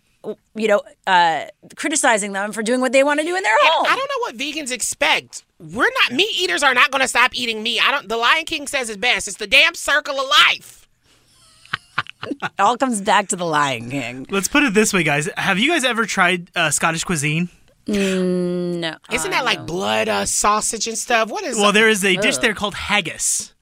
[0.55, 3.69] you know, uh, criticizing them for doing what they want to do in their And
[3.69, 3.87] home.
[3.89, 5.45] I don't know what vegans expect.
[5.59, 7.81] We're not meat eaters are not going to stop eating meat.
[7.87, 8.09] I don't.
[8.09, 9.29] The Lion King says it best.
[9.29, 10.89] It's the damn circle of life.
[12.27, 14.27] It all comes back to the Lion King.
[14.31, 15.29] Let's put it this way, guys.
[15.37, 17.49] Have you guys ever tried uh, Scottish cuisine?
[17.87, 18.97] No.
[19.11, 21.31] Isn't that like blood uh, sausage and stuff?
[21.31, 21.57] What is?
[21.57, 22.43] Well, there is a dish Ugh.
[22.43, 23.55] there called haggis.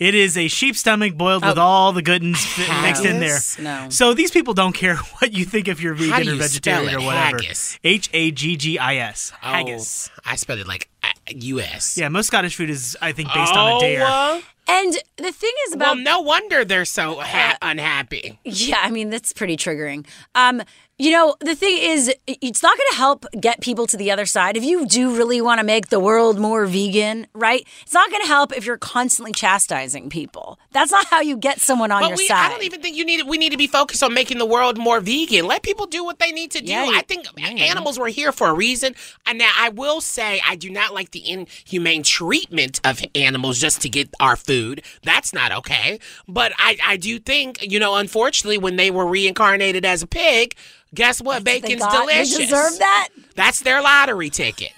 [0.00, 3.38] It is a sheep stomach boiled with all the goodness fi- mixed in there.
[3.60, 3.88] No.
[3.90, 6.88] So these people don't care what you think if you're How vegan do or vegetarian
[6.90, 7.36] spell or whatever.
[7.38, 7.78] Haggis.
[7.84, 9.30] H A G G I S.
[9.40, 10.10] Haggis.
[10.16, 11.96] Oh, I spelled it like uh, U.S.
[11.96, 14.04] Yeah, most Scottish food is, I think, based on a dare.
[14.04, 18.38] uh, And the thing is about well, no wonder they're so ha- unhappy.
[18.44, 20.06] Yeah, I mean that's pretty triggering.
[20.34, 20.62] Um,
[20.96, 24.26] you know, the thing is, it's not going to help get people to the other
[24.26, 24.56] side.
[24.56, 27.66] If you do really want to make the world more vegan, right?
[27.82, 30.56] It's not going to help if you're constantly chastising people.
[30.70, 32.46] That's not how you get someone on But your we, side.
[32.46, 33.26] I don't even think you need.
[33.26, 35.46] We need to be focused on making the world more vegan.
[35.46, 36.70] Let people do what they need to do.
[36.70, 38.94] Yeah, I think animals were here for a reason.
[39.26, 43.82] And now I will say I do not like the inhumane treatment of animals just
[43.82, 44.82] to get our food.
[45.02, 45.98] That's not okay.
[46.28, 50.54] But I, I do think you know, unfortunately, when they were reincarnated as a pig,
[50.94, 51.44] guess what?
[51.44, 52.36] They Bacon's got- they delicious.
[52.38, 53.08] deserve that.
[53.34, 54.72] That's their lottery ticket.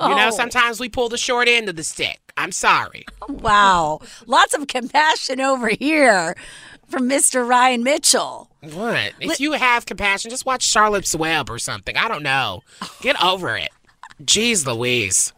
[0.00, 2.20] You know, sometimes we pull the short end of the stick.
[2.36, 3.06] I'm sorry.
[3.30, 6.36] Wow, lots of compassion over here
[6.88, 7.48] from Mr.
[7.48, 8.50] Ryan Mitchell.
[8.60, 9.12] What?
[9.20, 11.96] If you have compassion, just watch Charlotte's Web or something.
[11.96, 12.62] I don't know.
[13.00, 13.70] Get over it.
[14.22, 15.32] Jeez Louise.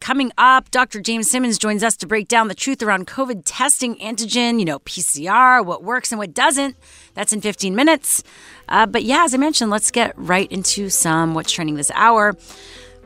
[0.00, 1.00] Coming up, Dr.
[1.00, 4.78] James Simmons joins us to break down the truth around COVID testing, antigen, you know,
[4.80, 6.76] PCR, what works and what doesn't.
[7.14, 8.22] That's in 15 minutes.
[8.68, 12.36] Uh, but yeah, as I mentioned, let's get right into some what's trending this hour.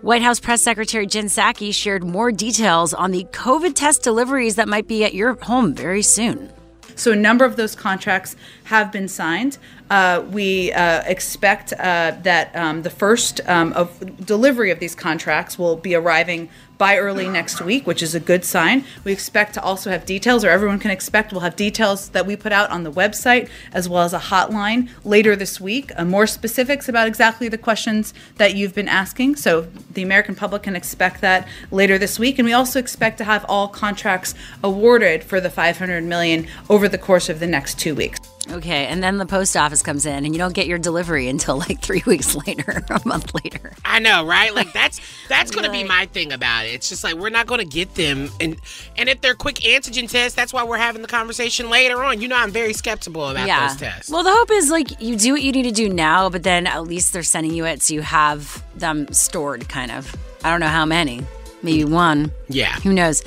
[0.03, 4.69] White House Press Secretary Jen Psaki shared more details on the COVID test deliveries that
[4.69, 6.53] might be at your home very soon.
[6.95, 9.59] So a number of those contracts have been signed.
[9.93, 15.59] Uh, we uh, expect uh, that um, the first um, of delivery of these contracts
[15.59, 18.87] will be arriving by early next week, which is a good sign.
[19.05, 22.37] We expect to also have details, or everyone can expect we'll have details that we
[22.37, 25.93] put out on the website, as well as a hotline later this week.
[25.95, 29.37] Uh, more specifics about exactly the questions that you've been asking.
[29.37, 33.25] So the American public can expect that later this week, and we also expect to
[33.25, 37.95] have all contracts awarded for the 500 million over the course of the next two
[37.95, 38.32] weeks.
[38.51, 41.59] Okay, and then the post office comes in and you don't get your delivery until
[41.59, 43.73] like three weeks later, a month later.
[43.85, 44.55] I know, right?
[44.55, 46.71] Like that's that's gonna be my thing about it.
[46.71, 48.57] It's just like we're not gonna get them and
[48.97, 52.21] and if they're quick antigen tests, that's why we're having the conversation later on.
[52.21, 53.69] You know I'm very skeptical about yeah.
[53.69, 54.11] those tests.
[54.11, 56.67] Well, the hope is like you do what you need to do now, but then
[56.67, 60.15] at least they're sending you it so you have them stored, kind of.
[60.45, 61.23] I don't know how many,
[61.63, 62.33] maybe one.
[62.49, 62.75] Yeah.
[62.81, 63.23] Who knows?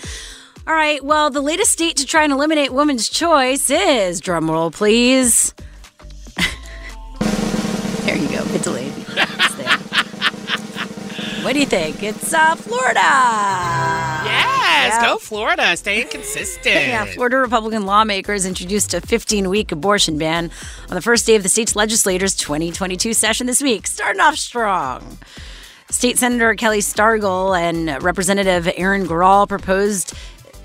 [0.67, 1.04] All right.
[1.04, 5.54] Well, the latest state to try and eliminate women's choice is drumroll, please.
[8.06, 8.43] there you go.
[8.51, 8.93] Bit delayed.
[8.97, 9.56] It's
[11.43, 12.01] what do you think?
[12.01, 12.99] It's uh, Florida.
[12.99, 14.25] Yes,
[14.95, 15.06] Yeah.
[15.06, 15.78] go Florida.
[15.78, 16.65] Stay consistent.
[16.88, 20.49] Yeah, Florida Republican lawmakers introduced a 15 week abortion ban
[20.89, 25.19] on the first day of the state's legislators' 2022 session this week, starting off strong.
[25.91, 30.15] State Senator Kelli Stargel and Representative Erin Grall proposed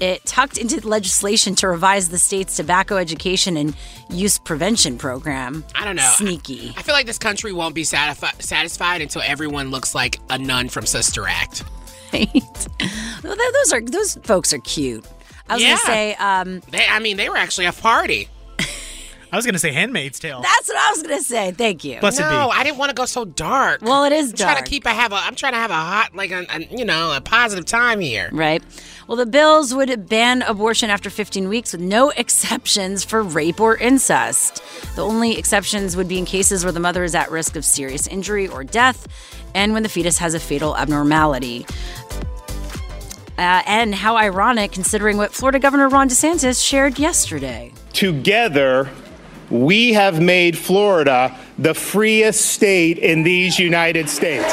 [0.00, 3.76] it tucked into legislation to revise the state's tobacco education and
[4.08, 5.64] use prevention program.
[5.74, 6.12] I don't know.
[6.16, 6.72] Sneaky.
[6.76, 10.68] I feel like this country won't be satisfi- satisfied until everyone looks like a nun
[10.68, 11.64] from Sister Act.
[12.12, 12.28] Right?
[13.22, 15.04] Well, th- those are those folks are cute.
[15.48, 15.68] I was Yeah.
[15.76, 18.28] gonna say, um, They, I mean, they were actually a party.
[19.32, 20.40] I was going to say Handmaid's Tale.
[20.42, 21.52] that's what I was gonna say.
[21.52, 22.00] Thank you.
[22.00, 22.58] Blessed no, be.
[22.58, 23.80] I didn't want to go so dark.
[23.82, 24.48] Well, it is dark.
[24.48, 25.16] I'm trying to keep a have a.
[25.16, 28.28] I'm trying to have a hot, like a, a you know, a positive time here.
[28.32, 28.62] Right.
[29.06, 33.76] Well, the bills would ban abortion after 15 weeks with no exceptions for rape or
[33.76, 34.62] incest.
[34.94, 38.06] The only exceptions would be in cases where the mother is at risk of serious
[38.06, 39.08] injury or death
[39.54, 41.66] and when the fetus has a fatal abnormality.
[43.38, 47.72] Uh, and how ironic considering what Florida Governor Ron DeSantis shared yesterday.
[47.92, 48.88] Together,
[49.50, 54.52] we have made Florida the freest state in these United States.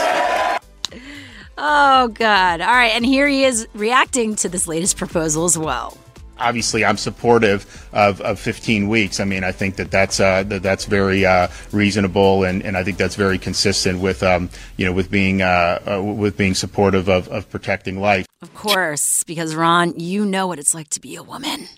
[1.58, 2.62] Oh, God.
[2.62, 2.92] All right.
[2.94, 5.98] And here he is reacting to this latest proposal as well.
[6.40, 9.20] Obviously, I'm supportive of, of 15 weeks.
[9.20, 12.84] I mean, I think that that's uh, that that's very uh, reasonable, and, and I
[12.84, 17.10] think that's very consistent with um, you know with being uh, uh, with being supportive
[17.10, 18.28] of, of protecting life.
[18.44, 21.70] Of course, because Ron, you know what it's like to be a woman.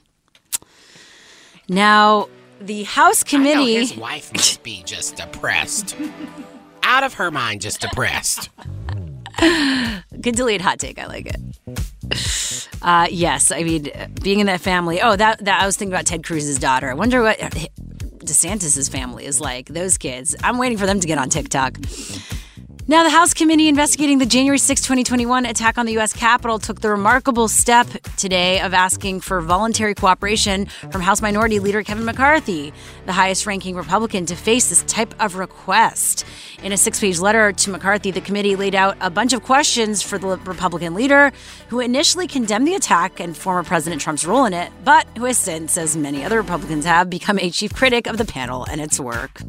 [1.69, 2.27] Now,
[2.59, 3.75] the House committee.
[3.75, 5.95] his wife must be just depressed,
[6.83, 8.49] out of her mind, just depressed.
[9.39, 10.99] Good delete hot take.
[10.99, 12.67] I like it.
[12.81, 13.89] Uh, yes, I mean
[14.21, 15.01] being in that family.
[15.01, 16.89] Oh, that that I was thinking about Ted Cruz's daughter.
[16.89, 19.67] I wonder what DeSantis's family is like.
[19.67, 20.35] Those kids.
[20.43, 21.77] I'm waiting for them to get on TikTok.
[22.89, 26.11] Now, the House committee investigating the January 6, 2021 attack on the U.S.
[26.11, 27.85] Capitol took the remarkable step
[28.17, 32.73] today of asking for voluntary cooperation from House Minority Leader Kevin McCarthy,
[33.05, 36.25] the highest ranking Republican, to face this type of request.
[36.63, 40.01] In a six page letter to McCarthy, the committee laid out a bunch of questions
[40.01, 41.31] for the Republican leader,
[41.67, 45.37] who initially condemned the attack and former President Trump's role in it, but who has
[45.37, 48.99] since, as many other Republicans have, become a chief critic of the panel and its
[48.99, 49.43] work.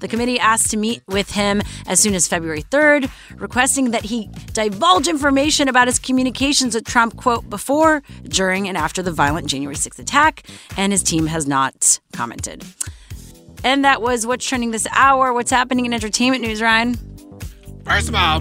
[0.00, 4.28] The committee asked to meet with him as soon as February 3rd, requesting that he
[4.52, 9.76] divulge information about his communications with Trump, quote, before, during, and after the violent January
[9.76, 10.44] 6th attack,
[10.76, 12.64] and his team has not commented.
[13.64, 15.32] And that was what's trending this hour.
[15.32, 16.94] What's happening in entertainment news, Ryan?
[17.84, 18.40] First of all,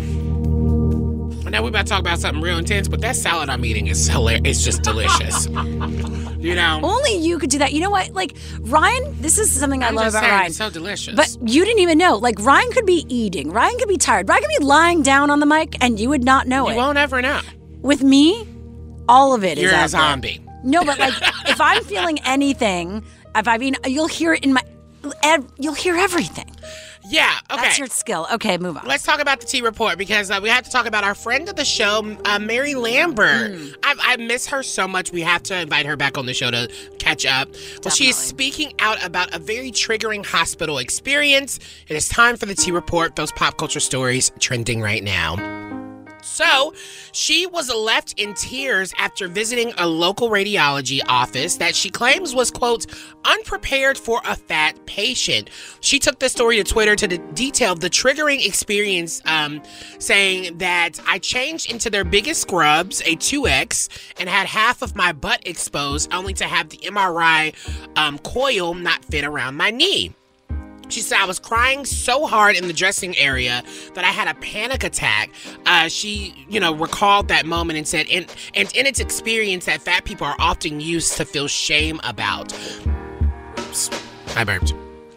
[1.55, 4.09] now we're about to talk about something real intense, but that salad I'm eating is
[4.09, 4.57] hilarious.
[4.57, 5.47] It's just delicious.
[6.45, 7.73] you know, Only you could do that.
[7.73, 8.11] You know what?
[8.13, 10.47] Like, Ryan, this is something I I'm love just about saying, Ryan.
[10.47, 11.15] it's so delicious.
[11.15, 12.15] But you didn't even know.
[12.17, 15.39] Like, Ryan could be eating, Ryan could be tired, Ryan could be lying down on
[15.39, 16.73] the mic, and you would not know you it.
[16.75, 17.41] You won't ever know.
[17.81, 18.47] With me,
[19.09, 19.87] all of it is You're a out there.
[19.89, 20.41] zombie.
[20.63, 21.13] No, but like
[21.47, 23.03] if I'm feeling anything,
[23.35, 24.63] if I mean, you'll hear it in my,
[25.23, 26.49] ev- you'll hear everything.
[27.07, 27.37] Yeah.
[27.51, 27.61] Okay.
[27.61, 28.27] That's your skill.
[28.33, 28.85] Okay, move on.
[28.85, 31.47] Let's talk about the T report because uh, we have to talk about our friend
[31.47, 33.51] of the show, uh, Mary Lambert.
[33.51, 33.75] Mm.
[33.83, 35.11] I, I miss her so much.
[35.11, 37.49] We have to invite her back on the show to catch up.
[37.83, 41.59] Well, she's speaking out about a very triggering hospital experience.
[41.87, 43.15] It is time for the T report.
[43.15, 45.64] Those pop culture stories trending right now.
[46.25, 46.73] So,
[47.11, 52.49] she was left in tears after visiting a local radiology office that she claims was,
[52.49, 52.87] quote,
[53.25, 55.51] unprepared for a fat patient.
[55.81, 59.61] She took the story to Twitter to detail the triggering experience, um,
[59.99, 65.13] saying that I changed into their biggest scrubs, a 2X, and had half of my
[65.13, 67.53] butt exposed, only to have the MRI
[67.97, 70.13] um, coil not fit around my knee.
[70.89, 74.33] She said, I was crying so hard in the dressing area that I had a
[74.39, 75.31] panic attack.
[75.65, 79.81] Uh, she, you know, recalled that moment and said, and, and in its experience, that
[79.81, 82.53] fat people are often used to feel shame about.
[83.57, 83.89] Oops,
[84.35, 84.73] I burped.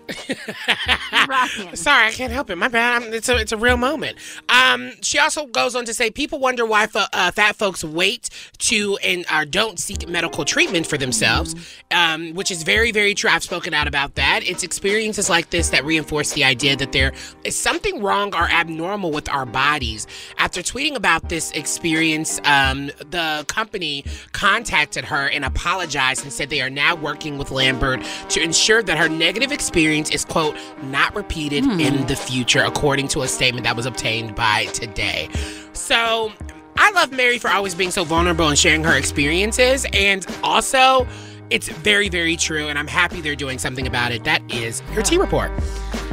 [1.74, 2.56] Sorry, I can't help it.
[2.56, 3.02] My bad.
[3.02, 4.16] I'm, it's a it's a real moment.
[4.48, 8.30] Um, she also goes on to say people wonder why fo- uh, fat folks wait
[8.58, 11.54] to and or don't seek medical treatment for themselves,
[11.90, 13.28] um, which is very very true.
[13.28, 14.40] I've spoken out about that.
[14.44, 17.12] It's experiences like this that reinforce the idea that there
[17.44, 20.06] is something wrong or abnormal with our bodies.
[20.38, 26.62] After tweeting about this experience, um, the company contacted her and apologized and said they
[26.62, 31.64] are now working with Lambert to ensure that her negative experience is quote not repeated
[31.64, 31.80] Hmm.
[31.80, 35.28] in the future, according to a statement that was obtained by Today.
[35.72, 36.32] So.
[36.80, 39.84] I love Mary for always being so vulnerable and sharing her experiences.
[39.92, 41.08] And also,
[41.50, 42.68] it's very, very true.
[42.68, 44.22] And I'm happy they're doing something about it.
[44.22, 45.50] That is your T report.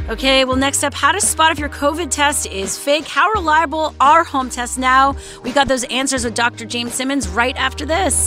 [0.08, 3.06] Okay, well, next up, how to spot if your COVID test is fake.
[3.06, 5.14] How reliable are home tests now?
[5.44, 6.64] We got those answers with Dr.
[6.64, 8.26] James Simmons right after this.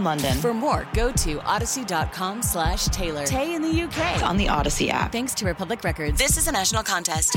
[0.03, 0.37] London.
[0.37, 3.25] For more, go to odyssey.com slash Taylor.
[3.25, 4.23] Tay in the UK.
[4.23, 5.11] on the Odyssey app.
[5.11, 6.17] Thanks to Republic Records.
[6.17, 7.35] This is a national contest.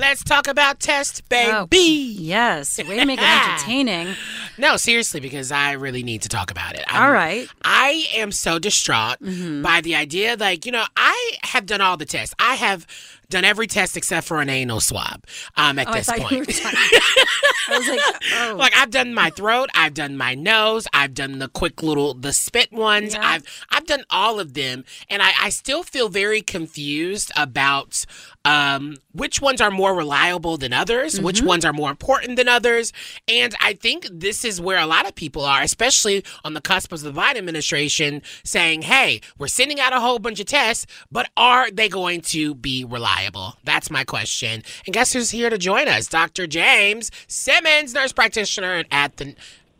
[0.00, 1.50] Let's talk about test, baby.
[1.52, 2.78] Oh, yes.
[2.78, 4.14] Way to make it entertaining.
[4.56, 6.84] No, seriously, because I really need to talk about it.
[6.86, 7.48] I'm- All right.
[7.64, 9.62] I am so distraught Mm-hmm.
[9.62, 12.32] by the idea, like, you know, I have done all the tests.
[12.38, 12.86] I have
[13.30, 15.24] done every test except for an anal swab
[15.56, 16.60] um, at Oh, I this you point.
[16.64, 18.00] I was like,
[18.34, 18.56] oh.
[18.58, 22.32] Like I've done my throat, I've done my nose, I've done the quick little the
[22.32, 23.14] spit ones.
[23.14, 28.04] I've I've done all of them, and I, I still feel very confused about
[28.44, 31.46] um, which ones are more reliable than others, which Mm-hmm.
[31.46, 32.92] ones are more important than others,
[33.26, 36.92] and I think this is where a lot of people are, especially on the cusp
[36.92, 41.28] of the Biden administration, saying, "Hey, we're sending out a whole bunch of tests, but
[41.36, 44.62] are they going to be reliable?" That's my question.
[44.86, 46.06] And guess who's here to join us?
[46.06, 46.46] Dr.
[46.46, 49.34] James Simmons, nurse practitioner at the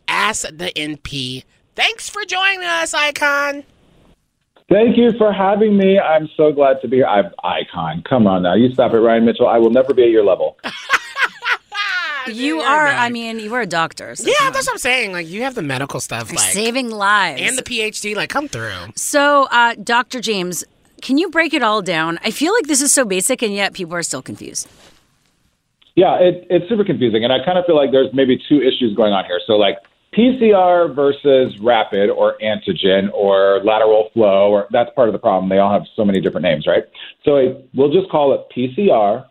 [0.07, 1.43] Ask the NP.
[1.75, 3.63] Thanks for joining us, Icon.
[4.69, 5.99] Thank you for having me.
[5.99, 7.07] I'm so glad to be here.
[7.07, 8.03] I'm icon.
[8.07, 8.53] Come on now.
[8.53, 9.47] You stop it, Ryan Mitchell.
[9.47, 10.57] I will never be at your level.
[12.27, 14.13] You are, I mean, you are a doctor.
[14.15, 15.13] So Yeah, that's what I'm saying.
[15.13, 17.41] Like you have the medical stuff, like saving lives.
[17.41, 18.15] and the PhD.
[18.15, 18.75] Like come through.
[18.95, 20.19] So, uh, Dr.
[20.19, 20.63] James,
[21.01, 22.19] can you break it all down?
[22.23, 24.67] I feel like this is so basic, and yet people are still confused.
[25.95, 27.23] Yeah, it, it's super confusing.
[27.23, 29.39] And I kind of feel like there's maybe two issues going on here.
[29.47, 29.77] So, like
[30.17, 35.49] PCR versus rapid or antigen or lateral flow, or that's part of the problem.
[35.49, 36.83] They all have so many different names, right?
[37.23, 39.25] So, it, we'll just call it PCR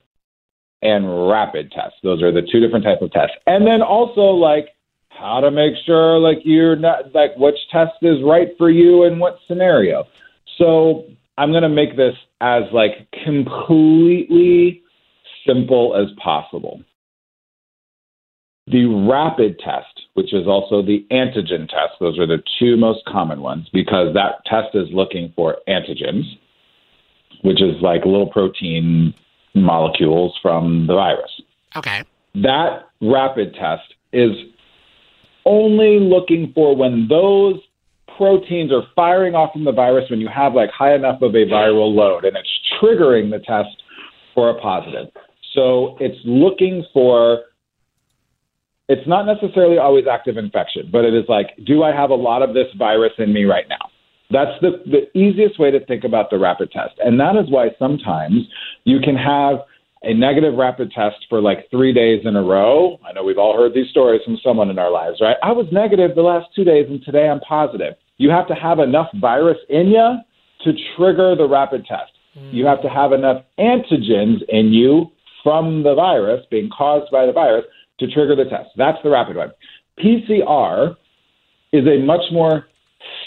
[0.83, 1.99] and rapid tests.
[2.03, 3.35] Those are the two different types of tests.
[3.47, 4.69] And then also, like,
[5.09, 9.19] how to make sure, like, you're not, like, which test is right for you in
[9.19, 10.05] what scenario.
[10.57, 11.05] So,
[11.37, 14.83] I'm going to make this as, like, completely
[15.47, 16.83] simple as possible.
[18.71, 23.41] The rapid test, which is also the antigen test, those are the two most common
[23.41, 26.25] ones because that test is looking for antigens,
[27.43, 29.15] which is like little protein
[29.55, 31.31] molecules from the virus.
[31.77, 32.03] Okay.
[32.35, 34.33] That rapid test is
[35.45, 37.57] only looking for when those
[38.17, 41.47] proteins are firing off from the virus when you have like high enough of a
[41.47, 42.51] viral load and it's
[42.83, 43.83] triggering the test
[44.35, 45.07] for a positive.
[45.55, 47.45] So it's looking for
[48.89, 52.43] it's not necessarily always active infection, but it is like, do I have a lot
[52.43, 53.91] of this virus in me right now?
[54.31, 56.95] That's the, the easiest way to think about the rapid test.
[56.99, 58.47] And that is why sometimes
[58.85, 59.61] you can have
[60.03, 62.99] a negative rapid test for like three days in a row.
[63.07, 65.37] I know we've all heard these stories from someone in our lives, right?
[65.43, 67.95] I was negative the last two days and today I'm positive.
[68.17, 70.19] You have to have enough virus in you
[70.65, 72.13] to trigger the rapid test.
[72.39, 72.55] Mm.
[72.55, 75.07] You have to have enough antigens in you
[75.43, 77.65] from the virus being caused by the virus
[77.99, 78.71] to trigger the test.
[78.77, 79.53] That's the rapid one.
[79.99, 80.97] PCR
[81.73, 82.67] is a much more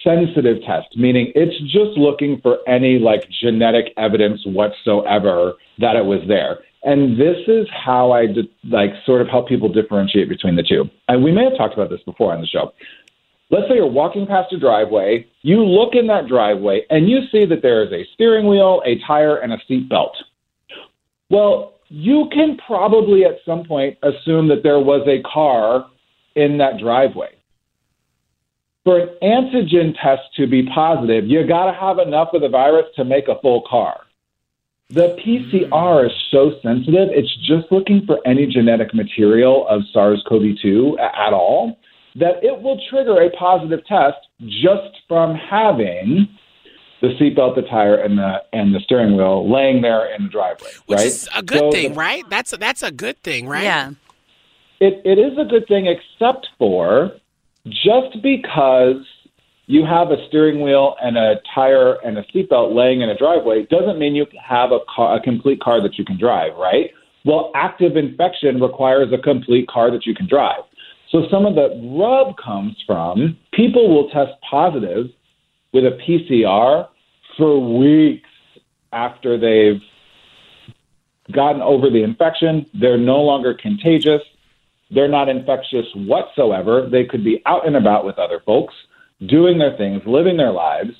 [0.03, 6.21] sensitive test, meaning it's just looking for any like genetic evidence whatsoever that it was
[6.27, 6.59] there.
[6.83, 10.89] And this is how I di- like sort of help people differentiate between the two.
[11.07, 12.73] And we may have talked about this before on the show.
[13.51, 17.45] Let's say you're walking past a driveway, you look in that driveway and you see
[17.45, 20.15] that there is a steering wheel, a tire, and a seat belt.
[21.29, 25.87] Well, you can probably at some point assume that there was a car
[26.35, 27.35] in that driveway.
[28.85, 32.85] For an antigen test to be positive, you got to have enough of the virus
[32.95, 33.99] to make a full car.
[34.89, 40.43] The PCR is so sensitive, it's just looking for any genetic material of SARS CoV
[40.61, 41.77] 2 at all
[42.15, 46.27] that it will trigger a positive test just from having
[47.01, 50.69] the seatbelt, the tire, and the and the steering wheel laying there in the driveway.
[50.85, 51.07] Which right?
[51.07, 52.23] is a good So thing, the- right?
[52.29, 53.63] That's a, that's a good thing, right?
[53.63, 53.91] Yeah.
[54.79, 57.11] It it is a good thing, except for
[57.67, 58.97] just because
[59.67, 63.65] you have a steering wheel and a tire and a seatbelt laying in a driveway
[63.67, 66.91] doesn't mean you have a car, a complete car that you can drive, right?
[67.25, 70.63] Well, active infection requires a complete car that you can drive.
[71.11, 75.07] So some of the rub comes from people will test positive
[75.73, 76.87] with a PCR
[77.41, 78.29] for weeks
[78.93, 79.81] after they've
[81.33, 82.67] gotten over the infection.
[82.79, 84.21] They're no longer contagious.
[84.91, 86.87] They're not infectious whatsoever.
[86.87, 88.75] They could be out and about with other folks,
[89.25, 90.91] doing their things, living their lives,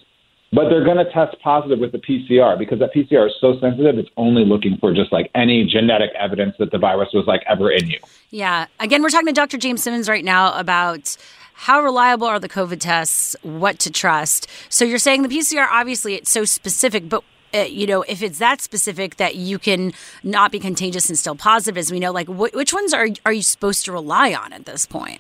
[0.52, 4.00] but they're going to test positive with the PCR because that PCR is so sensitive.
[4.00, 7.70] It's only looking for just like any genetic evidence that the virus was like ever
[7.70, 8.00] in you.
[8.32, 8.66] Yeah.
[8.80, 9.60] Again, we're talking to Dr.
[9.60, 11.16] James Simmons right now about
[11.54, 14.48] how reliable are the COVID tests, what to trust.
[14.70, 17.24] So you're saying the PCR, obviously, it's so specific, but
[17.54, 19.94] uh, you know, if it's that specific that you can
[20.24, 23.34] not be contagious and still positive, as we know, like wh- which ones are are
[23.34, 25.20] you supposed to rely on at this point?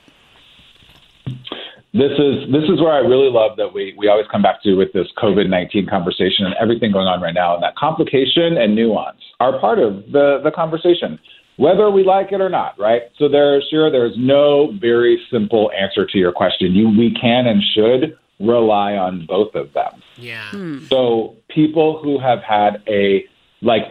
[1.93, 4.75] This is this is where I really love that we we always come back to
[4.75, 8.75] with this COVID nineteen conversation and everything going on right now, and that complication and
[8.75, 11.19] nuance are part of the the conversation,
[11.61, 13.03] whether we like it or not, right?
[13.19, 16.73] So there's sure there's no very simple answer to your question.
[16.73, 20.01] You we can and should rely on both of them.
[20.17, 20.49] Yeah.
[20.49, 20.85] Hmm.
[20.85, 23.25] So people who have had a
[23.61, 23.83] like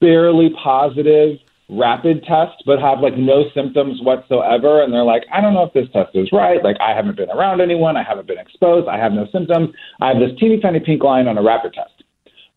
[0.00, 1.38] barely positive
[1.68, 5.72] rapid test but have like no symptoms whatsoever and they're like I don't know if
[5.72, 8.98] this test is right like I haven't been around anyone I haven't been exposed I
[8.98, 12.02] have no symptoms I have this teeny tiny pink line on a rapid test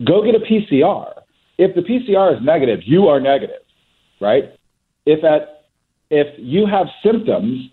[0.03, 1.22] go get a PCR
[1.58, 3.62] if the PCR is negative you are negative
[4.20, 4.45] right?
[5.05, 5.66] If at
[6.09, 7.70] if you have symptoms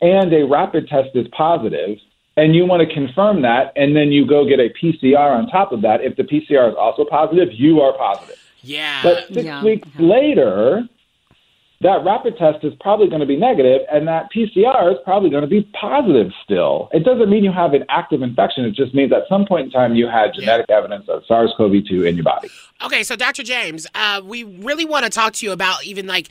[0.00, 1.98] and a rapid test is positive
[2.36, 5.72] and you want to confirm that and then you go get a PCR on top
[5.72, 8.38] of that if the PCR is also positive you are positive.
[8.62, 9.02] Yeah.
[9.02, 10.88] But six weeks later
[11.80, 15.42] that rapid test is probably going to be negative and that PCR is probably going
[15.42, 16.88] to be positive still.
[16.92, 18.64] It doesn't mean you have an active infection.
[18.64, 22.16] It just means at some point in time you had genetic evidence of SARS-CoV-2 in
[22.16, 22.48] your body.
[22.84, 23.44] Okay, so Dr.
[23.44, 26.28] James, uh, we really want to talk to you about even like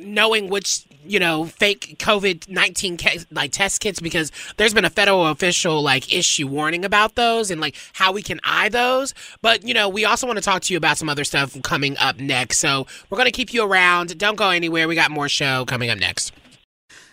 [0.00, 2.98] knowing which you know fake COVID nineteen
[3.30, 7.60] like test kits because there's been a federal official like issue warning about those and
[7.60, 9.14] like how we can eye those.
[9.40, 11.96] But you know we also want to talk to you about some other stuff coming
[11.98, 12.58] up next.
[12.58, 14.18] So we're gonna keep you around.
[14.18, 14.88] Don't go anywhere.
[14.88, 16.32] We got more show coming up next.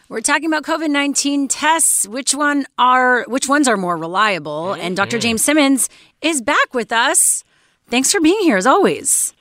[0.10, 2.08] We're talking about COVID nineteen tests.
[2.08, 4.70] Which one are which ones are more reliable?
[4.70, 4.82] Mm-hmm.
[4.82, 5.18] And Dr.
[5.18, 5.22] Mm-hmm.
[5.22, 5.90] James Simmons
[6.22, 7.44] is back with us.
[7.90, 9.34] Thanks for being here as always.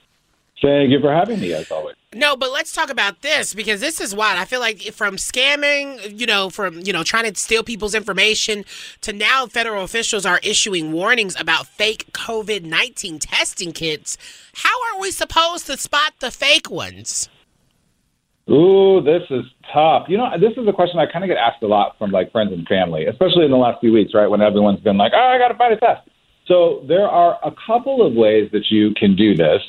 [0.60, 1.94] Thank you for having me as always.
[2.18, 4.40] No, but let's talk about this because this is wild.
[4.40, 8.64] I feel like from scamming, you know, from you know trying to steal people's information
[9.02, 14.18] to now federal officials are issuing warnings about fake COVID nineteen testing kits.
[14.52, 17.28] How are we supposed to spot the fake ones?
[18.50, 20.06] Ooh, this is tough.
[20.08, 22.32] You know, this is a question I kind of get asked a lot from like
[22.32, 24.26] friends and family, especially in the last few weeks, right?
[24.26, 26.08] When everyone's been like, "Oh, I got to find a test."
[26.48, 29.62] So there are a couple of ways that you can do this.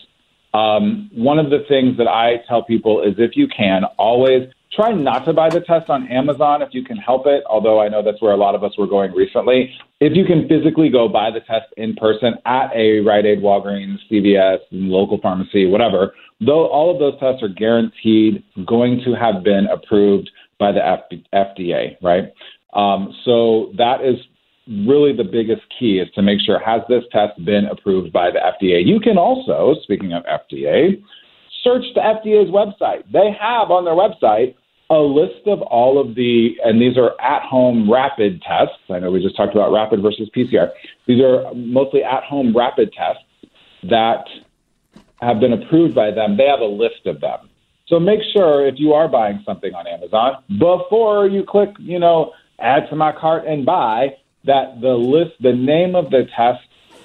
[0.53, 4.91] Um, one of the things that I tell people is if you can, always try
[4.91, 8.03] not to buy the test on Amazon if you can help it, although I know
[8.03, 9.73] that's where a lot of us were going recently.
[9.99, 13.97] If you can physically go buy the test in person at a Rite Aid, Walgreens,
[14.11, 19.67] CVS, local pharmacy, whatever, though all of those tests are guaranteed going to have been
[19.67, 20.29] approved
[20.59, 22.31] by the F- FDA, right?
[22.73, 24.15] Um, so that is
[24.87, 28.39] really the biggest key is to make sure has this test been approved by the
[28.39, 28.85] FDA.
[28.85, 31.01] You can also, speaking of FDA,
[31.63, 33.03] search the FDA's website.
[33.11, 34.55] They have on their website
[34.91, 38.79] a list of all of the, and these are at home rapid tests.
[38.89, 40.69] I know we just talked about rapid versus PCR.
[41.07, 43.23] These are mostly at home rapid tests
[43.83, 44.25] that
[45.21, 46.37] have been approved by them.
[46.37, 47.49] They have a list of them.
[47.87, 52.33] So make sure if you are buying something on Amazon, before you click, you know,
[52.59, 54.15] add to my cart and buy,
[54.45, 56.61] that the list, the name of the test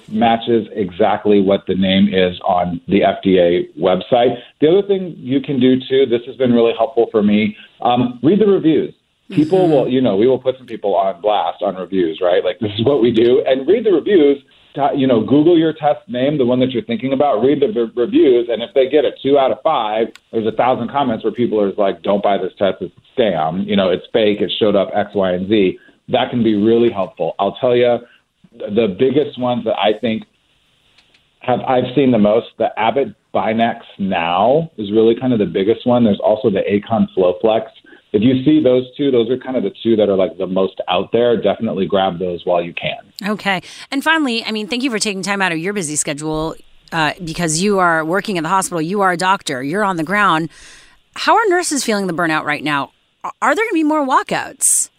[0.07, 4.37] matches exactly what the name is on the FDA website.
[4.61, 8.19] The other thing you can do too, this has been really helpful for me, um,
[8.21, 8.93] read the reviews.
[9.31, 12.43] People will, you know, we will put some people on blast on reviews, right?
[12.43, 14.43] Like this is what we do, and read the reviews.
[14.93, 17.41] You know, Google your test name, the one that you're thinking about.
[17.41, 20.51] Read the re- reviews, and if they get a two out of five, there's a
[20.51, 23.65] thousand comments where people are like, "Don't buy this test; it's a scam.
[23.65, 24.41] You know, it's fake.
[24.41, 25.79] It showed up X, Y, and Z."
[26.09, 27.35] That can be really helpful.
[27.39, 27.97] I'll tell you,
[28.51, 30.23] the biggest ones that I think
[31.45, 32.47] have I've seen the most.
[32.57, 36.03] The Abbott Binax Now is really kind of the biggest one.
[36.03, 37.67] There's also the Acon Flowflex.
[38.13, 40.47] If you see those two, those are kind of the two that are like the
[40.47, 41.39] most out there.
[41.39, 43.29] Definitely grab those while you can.
[43.29, 43.61] Okay.
[43.91, 46.55] And finally, I mean, thank you for taking time out of your busy schedule
[46.91, 48.81] uh, because you are working at the hospital.
[48.81, 49.61] You are a doctor.
[49.61, 50.49] You're on the ground.
[51.15, 52.91] How are nurses feeling the burnout right now?
[53.23, 54.89] Are there going to be more walkouts?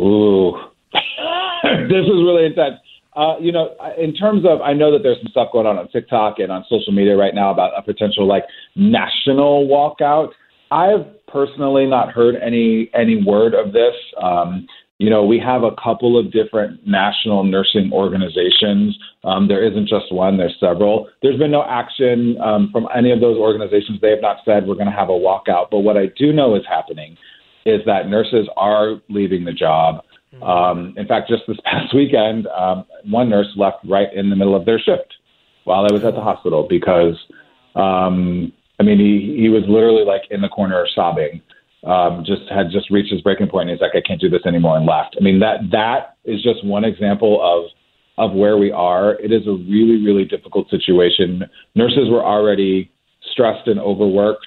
[0.00, 0.52] Ooh,
[0.92, 2.76] this is really intense.
[3.16, 5.88] Uh, you know, in terms of, I know that there's some stuff going on on
[5.88, 8.44] TikTok and on social media right now about a potential like
[8.76, 10.30] national walkout.
[10.70, 13.94] I've personally not heard any any word of this.
[14.22, 14.68] Um,
[14.98, 18.98] you know, we have a couple of different national nursing organizations.
[19.24, 21.08] Um, there isn't just one, there's several.
[21.22, 24.00] There's been no action um, from any of those organizations.
[24.00, 25.70] They have not said we're going to have a walkout.
[25.70, 27.16] But what I do know is happening
[27.68, 30.02] is that nurses are leaving the job.
[30.42, 34.54] Um, in fact, just this past weekend, um, one nurse left right in the middle
[34.54, 35.14] of their shift
[35.64, 37.14] while I was at the hospital because,
[37.74, 41.42] um, I mean, he, he was literally like in the corner sobbing
[41.84, 43.68] um, just had just reached his breaking point.
[43.68, 45.16] And he's like, I can't do this anymore, and left.
[45.18, 47.70] I mean, that that is just one example of
[48.18, 49.14] of where we are.
[49.14, 51.44] It is a really really difficult situation.
[51.74, 52.90] Nurses were already
[53.32, 54.46] stressed and overworked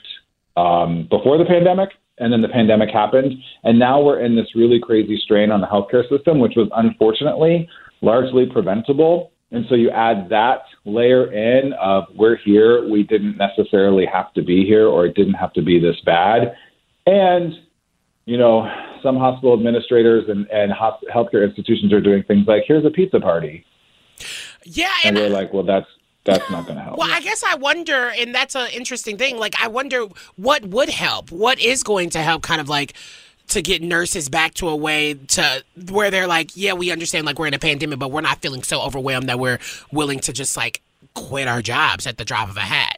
[0.58, 1.90] um, before the pandemic,
[2.22, 5.68] and then the pandemic happened, and now we're in this really crazy strain on the
[5.68, 7.68] healthcare system, which was unfortunately
[8.02, 9.32] largely preventable.
[9.52, 14.42] And so you add that layer in of we're here, we didn't necessarily have to
[14.42, 16.56] be here, or it didn't have to be this bad
[17.06, 17.54] and,
[18.26, 18.70] you know,
[19.04, 23.66] some hospital administrators and, and healthcare institutions are doing things like, here's a pizza party.
[24.64, 24.94] Yeah.
[25.04, 25.88] And, and we're like, well, that's
[26.24, 26.98] that's not going to help.
[26.98, 29.38] Well, I guess I wonder, and that's an interesting thing.
[29.38, 30.06] Like, I wonder
[30.36, 31.32] what would help.
[31.32, 32.94] What is going to help, kind of like
[33.48, 37.40] to get nurses back to a way to where they're like, yeah, we understand, like
[37.40, 39.60] we're in a pandemic, but we're not feeling so overwhelmed that we're
[39.92, 40.82] willing to just like
[41.16, 42.98] quit our jobs at the drop of a hat.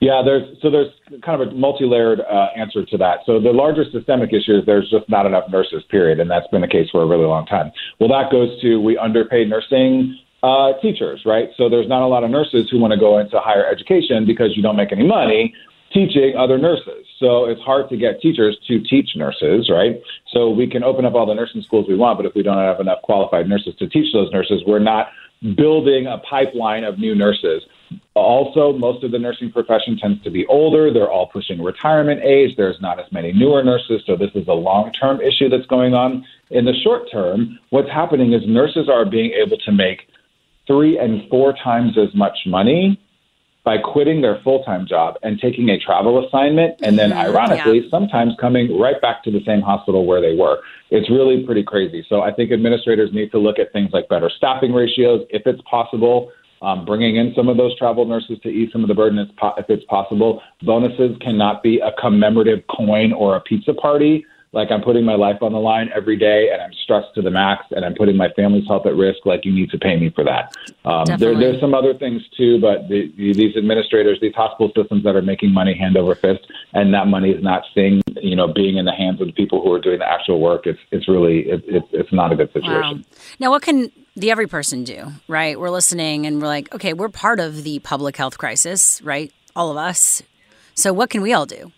[0.00, 0.92] Yeah, there's so there's
[1.24, 3.20] kind of a multi-layered uh, answer to that.
[3.24, 6.60] So the larger systemic issue is there's just not enough nurses, period, and that's been
[6.60, 7.72] the case for a really long time.
[8.00, 11.48] Well, that goes to we underpaid nursing uh, teachers, right?
[11.56, 14.54] So there's not a lot of nurses who want to go into higher education because
[14.54, 15.54] you don't make any money
[15.90, 17.06] teaching other nurses.
[17.18, 20.02] So it's hard to get teachers to teach nurses, right?
[20.32, 22.58] So we can open up all the nursing schools we want, but if we don't
[22.58, 25.06] have enough qualified nurses to teach those nurses, we're not
[25.56, 27.62] building a pipeline of new nurses.
[28.14, 30.92] Also, most of the nursing profession tends to be older.
[30.92, 32.56] They're all pushing retirement age.
[32.56, 34.02] There's not as many newer nurses.
[34.06, 36.24] So, this is a long term issue that's going on.
[36.50, 40.08] In the short term, what's happening is nurses are being able to make
[40.66, 43.00] three and four times as much money
[43.64, 47.80] by quitting their full time job and taking a travel assignment, and then, mm-hmm, ironically,
[47.80, 47.90] yeah.
[47.90, 50.58] sometimes coming right back to the same hospital where they were.
[50.90, 52.04] It's really pretty crazy.
[52.08, 55.62] So, I think administrators need to look at things like better staffing ratios, if it's
[55.62, 56.30] possible
[56.64, 59.66] um, bringing in some of those travel nurses to ease some of the burden if
[59.68, 60.42] it's possible.
[60.62, 64.24] Bonuses cannot be a commemorative coin or a pizza party.
[64.54, 67.30] Like I'm putting my life on the line every day and I'm stressed to the
[67.30, 69.26] max and I'm putting my family's health at risk.
[69.26, 70.54] Like you need to pay me for that.
[70.84, 75.16] Um, there, there's some other things too, but the, these administrators, these hospital systems that
[75.16, 78.76] are making money hand over fist and that money is not seeing, you know, being
[78.76, 80.66] in the hands of the people who are doing the actual work.
[80.66, 82.98] It's, it's really, it, it's, it's not a good situation.
[82.98, 83.16] Wow.
[83.40, 85.58] Now, what can the every person do, right?
[85.58, 89.32] We're listening and we're like, okay, we're part of the public health crisis, right?
[89.56, 90.22] All of us.
[90.74, 91.72] So what can we all do?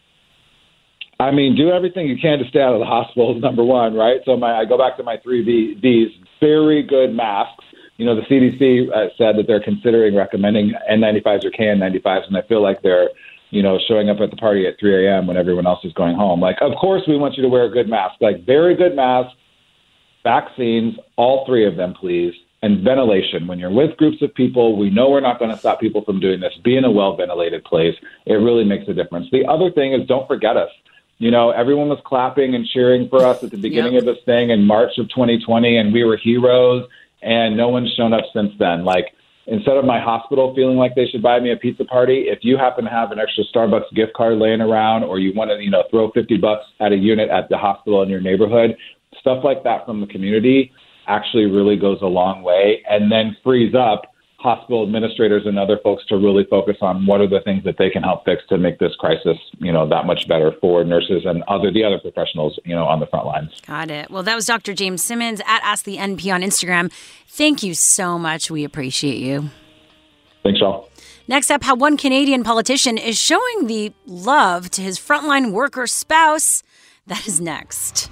[1.18, 3.40] I mean, do everything you can to stay out of the hospitals.
[3.42, 4.20] Number one, right?
[4.24, 6.12] So my, I go back to my three v, V's.
[6.40, 7.64] Very good masks.
[7.96, 12.42] You know, the CDC uh, said that they're considering recommending N95s or KN95s, and I
[12.42, 13.08] feel like they're,
[13.48, 15.26] you know, showing up at the party at 3 a.m.
[15.26, 16.38] when everyone else is going home.
[16.38, 18.16] Like, of course, we want you to wear a good mask.
[18.20, 19.34] Like, very good mask
[20.26, 23.46] vaccines, all three of them, please, and ventilation.
[23.46, 26.18] When you're with groups of people, we know we're not going to stop people from
[26.18, 26.52] doing this.
[26.64, 27.94] Be in a well ventilated place.
[28.26, 29.28] It really makes a difference.
[29.30, 30.70] The other thing is don't forget us.
[31.18, 34.02] You know, everyone was clapping and cheering for us at the beginning yep.
[34.02, 36.86] of this thing in March of 2020, and we were heroes,
[37.22, 38.84] and no one's shown up since then.
[38.84, 39.06] Like,
[39.46, 42.58] instead of my hospital feeling like they should buy me a pizza party, if you
[42.58, 45.70] happen to have an extra Starbucks gift card laying around or you want to, you
[45.70, 48.76] know, throw 50 bucks at a unit at the hospital in your neighborhood,
[49.20, 50.72] stuff like that from the community
[51.08, 54.02] actually really goes a long way and then frees up
[54.47, 57.90] hospital administrators and other folks to really focus on what are the things that they
[57.90, 61.42] can help fix to make this crisis, you know, that much better for nurses and
[61.49, 63.51] other the other professionals, you know, on the front lines.
[63.66, 64.09] Got it.
[64.09, 64.72] Well, that was Dr.
[64.72, 66.92] James Simmons at Ask the NP on Instagram.
[67.26, 68.49] Thank you so much.
[68.49, 69.51] We appreciate you.
[70.44, 70.88] Thanks, y'all.
[71.26, 76.62] Next up, how one Canadian politician is showing the love to his frontline worker spouse.
[77.09, 78.11] That is next.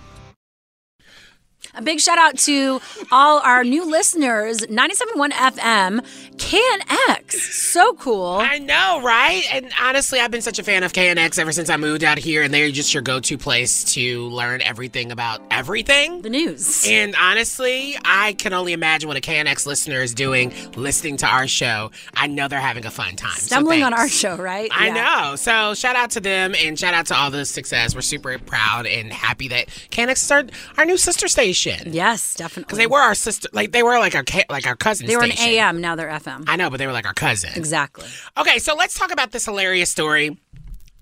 [1.76, 6.00] A big shout out to all our new listeners, 97.1 FM,
[6.36, 7.32] KNX.
[7.32, 8.38] So cool.
[8.40, 9.42] I know, right?
[9.52, 12.42] And honestly, I've been such a fan of KNX ever since I moved out here,
[12.42, 16.22] and they're just your go to place to learn everything about everything.
[16.22, 16.86] The news.
[16.88, 21.48] And honestly, I can only imagine what a KNX listener is doing listening to our
[21.48, 21.90] show.
[22.14, 23.32] I know they're having a fun time.
[23.32, 24.70] Stumbling so on our show, right?
[24.72, 24.92] I yeah.
[25.30, 25.36] know.
[25.36, 27.96] So shout out to them and shout out to all the success.
[27.96, 30.44] We're super proud and happy that KNX is our,
[30.78, 31.63] our new sister station.
[31.86, 32.64] Yes, definitely.
[32.64, 35.06] Because they were our sister, like they were like our like our cousin.
[35.06, 35.44] They were station.
[35.44, 36.44] an AM, now they're FM.
[36.46, 37.50] I know, but they were like our cousin.
[37.56, 38.06] Exactly.
[38.36, 40.36] Okay, so let's talk about this hilarious story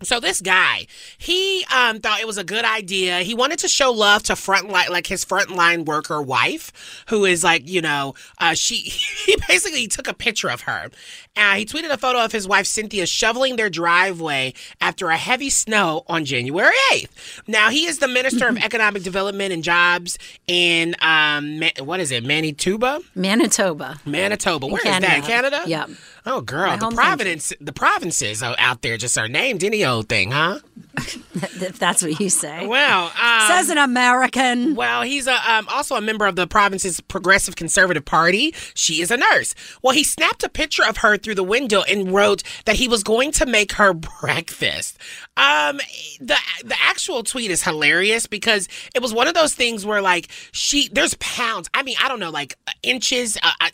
[0.04, 0.86] So this guy,
[1.18, 3.20] he um, thought it was a good idea.
[3.20, 7.68] He wanted to show love to frontline, like his frontline worker wife, who is like,
[7.68, 8.92] you know, uh, she.
[9.22, 10.90] He basically took a picture of her.
[11.36, 15.48] Uh, he tweeted a photo of his wife Cynthia shoveling their driveway after a heavy
[15.48, 17.40] snow on January eighth.
[17.46, 22.24] Now he is the minister of economic development and jobs in um, what is it,
[22.24, 23.00] Manitoba?
[23.14, 24.00] Manitoba.
[24.04, 24.66] Manitoba.
[24.66, 25.02] In Where is that?
[25.24, 25.26] Canada.
[25.26, 25.62] Canada?
[25.66, 25.90] Yep.
[26.24, 30.60] Oh, girl, the province, the provinces out there just are named any old thing, huh?
[31.34, 32.64] if that's what you say.
[32.66, 34.76] Well, um, Says an American.
[34.76, 38.54] Well, he's a, um, also a member of the province's Progressive Conservative Party.
[38.74, 39.54] She is a nurse.
[39.82, 43.02] Well, he snapped a picture of her through the window and wrote that he was
[43.02, 44.98] going to make her breakfast.
[45.36, 45.78] Um,
[46.20, 50.28] the the actual tweet is hilarious because it was one of those things where like
[50.52, 51.68] she there's pounds.
[51.74, 53.38] I mean, I don't know, like inches.
[53.42, 53.68] Uh, uh,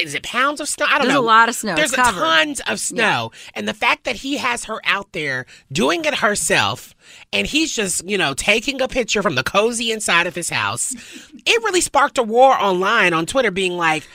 [0.00, 0.86] is it pounds of snow?
[0.86, 1.12] I don't There's know.
[1.12, 1.74] There's a lot of snow.
[1.74, 3.32] There's tons of snow.
[3.54, 6.94] And the fact that he has her out there doing it herself
[7.32, 10.92] and he's just, you know, taking a picture from the cozy inside of his house,
[11.46, 14.06] it really sparked a war online on Twitter being like,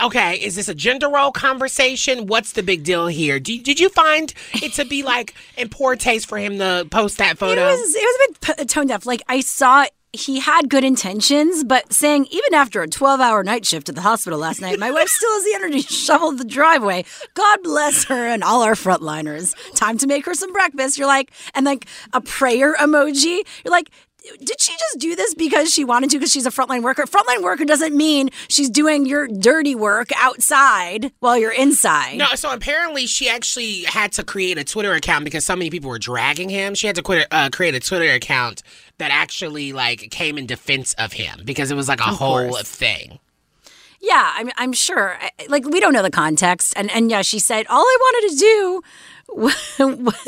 [0.00, 2.26] Okay, is this a gender role conversation?
[2.26, 3.38] What's the big deal here?
[3.38, 7.18] Did, did you find it to be like in poor taste for him to post
[7.18, 7.62] that photo?
[7.62, 9.06] It was it was a bit tone deaf.
[9.06, 13.64] Like I saw he had good intentions, but saying even after a 12 hour night
[13.66, 16.44] shift at the hospital last night, my wife still has the energy to shovel the
[16.44, 17.04] driveway.
[17.34, 19.54] God bless her and all our frontliners.
[19.74, 20.98] Time to make her some breakfast.
[20.98, 23.40] You're like, and like a prayer emoji.
[23.64, 23.90] You're like,
[24.38, 27.04] did she just do this because she wanted to because she's a frontline worker?
[27.04, 32.18] Frontline worker doesn't mean she's doing your dirty work outside while you're inside.
[32.18, 35.90] No, so apparently she actually had to create a Twitter account because so many people
[35.90, 36.74] were dragging him.
[36.74, 38.62] She had to quit, uh, create a Twitter account
[39.02, 42.48] that actually like came in defense of him because it was like a Of whole
[42.50, 42.70] course.
[42.70, 43.18] thing.
[44.00, 45.16] Yeah, I mean, I'm sure.
[45.48, 48.36] Like, we don't know the context, and and yeah, she said all I wanted to
[48.36, 48.82] do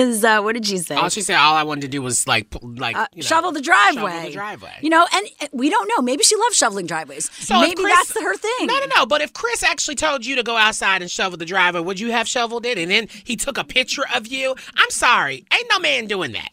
[0.07, 0.95] was uh, what did she say?
[0.95, 3.51] All she said, all I wanted to do was like, like Uh, you know, shovel
[3.53, 4.11] the driveway.
[4.13, 4.77] shovel the driveway.
[4.81, 6.01] You know, and we don't know.
[6.03, 7.31] Maybe she loves shoveling driveways.
[7.35, 8.67] So Maybe Chris- that's her thing.
[8.69, 9.07] No, no, no.
[9.07, 12.13] But if Chris actually told you to go outside and shovel the driveway, would you
[12.13, 12.79] have shoveled it?
[12.79, 14.55] And then he took a picture of you.
[14.77, 16.49] I'm sorry, ain't no man doing that.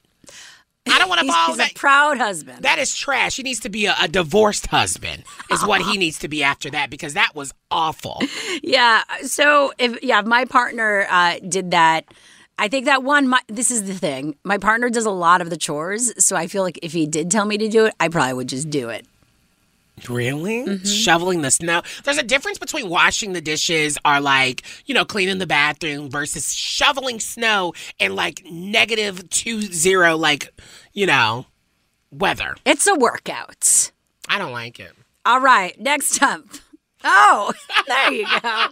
[0.88, 1.47] I don't want to fall.
[1.47, 2.63] he's that, a proud husband.
[2.63, 3.38] that is trash.
[3.38, 5.23] He needs to be a, a divorced husband.
[5.51, 8.21] Is what he needs to be after that because that was awful.
[8.63, 9.03] Yeah.
[9.23, 12.05] So if yeah, if my partner uh, did that,
[12.57, 13.27] I think that one.
[13.27, 14.36] My, this is the thing.
[14.43, 17.32] My partner does a lot of the chores, so I feel like if he did
[17.32, 19.05] tell me to do it, I probably would just do it.
[20.10, 20.66] Really?
[20.66, 20.86] Mm-hmm.
[20.86, 21.82] Shoveling the snow.
[22.04, 26.54] There's a difference between washing the dishes or like, you know, cleaning the bathroom versus
[26.54, 30.54] shoveling snow in like negative two zero, like,
[30.93, 31.45] you know,
[32.12, 32.56] weather.
[32.66, 33.91] It's a workout.
[34.28, 34.93] I don't like it.
[35.26, 36.41] All right, next up.
[37.04, 37.54] Oh,
[37.88, 38.68] there you go.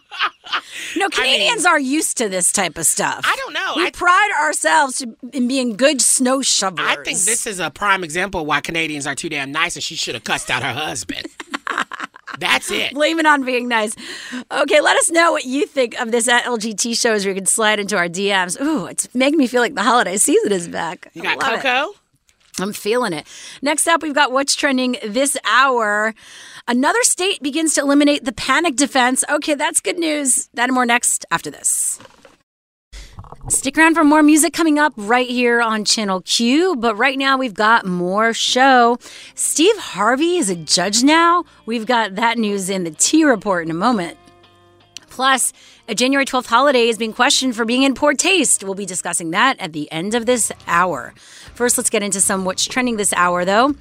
[0.98, 3.22] No, Canadians are used to this type of stuff.
[3.24, 3.74] I don't know.
[3.76, 6.88] We pride ourselves in being good snow shovelers.
[6.88, 9.84] I think this is a prime example of why Canadians are too damn nice and
[9.84, 11.28] she should have cussed out her husband.
[12.40, 12.94] That's it.
[12.94, 13.94] Blame it on being nice.
[14.52, 17.46] Okay, let us know what you think of this at LGT shows where you can
[17.46, 18.60] slide into our DMs.
[18.62, 21.10] Ooh, it's making me feel like the holiday season is back.
[21.14, 21.96] You got love it.
[22.62, 23.28] I'm feeling it.
[23.62, 26.14] Next up, we've got what's trending this hour.
[26.68, 29.24] Another state begins to eliminate the panic defense.
[29.30, 30.50] Okay, that's good news.
[30.54, 32.00] That and more next after this.
[33.48, 36.76] Stick around for more music coming up right here on Channel Q.
[36.76, 38.98] But right now, we've got more show.
[39.34, 41.46] Steve Harvey is a judge now.
[41.66, 44.18] We've got that news in the T report in a moment.
[45.10, 45.52] Plus,
[45.90, 48.64] a January 12th holiday is being questioned for being in poor taste.
[48.64, 51.16] We'll be discussing that at the end of this hour.
[51.56, 53.74] First, let's get into some what's trending this hour, though.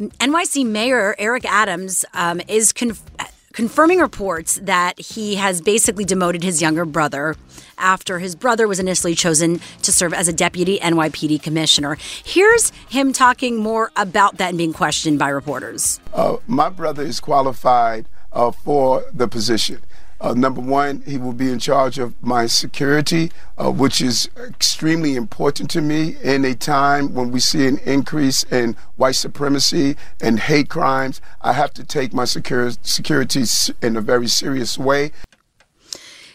[0.00, 3.04] NYC Mayor Eric Adams um, is conf-
[3.52, 7.36] confirming reports that he has basically demoted his younger brother
[7.76, 11.98] after his brother was initially chosen to serve as a deputy NYPD commissioner.
[12.24, 16.00] Here's him talking more about that and being questioned by reporters.
[16.14, 19.82] Uh, my brother is qualified uh, for the position.
[20.20, 25.16] Uh, number one, he will be in charge of my security, uh, which is extremely
[25.16, 30.40] important to me in a time when we see an increase in white supremacy and
[30.40, 31.20] hate crimes.
[31.42, 33.44] I have to take my secur- security
[33.82, 35.12] in a very serious way.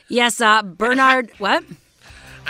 [0.07, 1.63] Yes, uh, Bernard, what?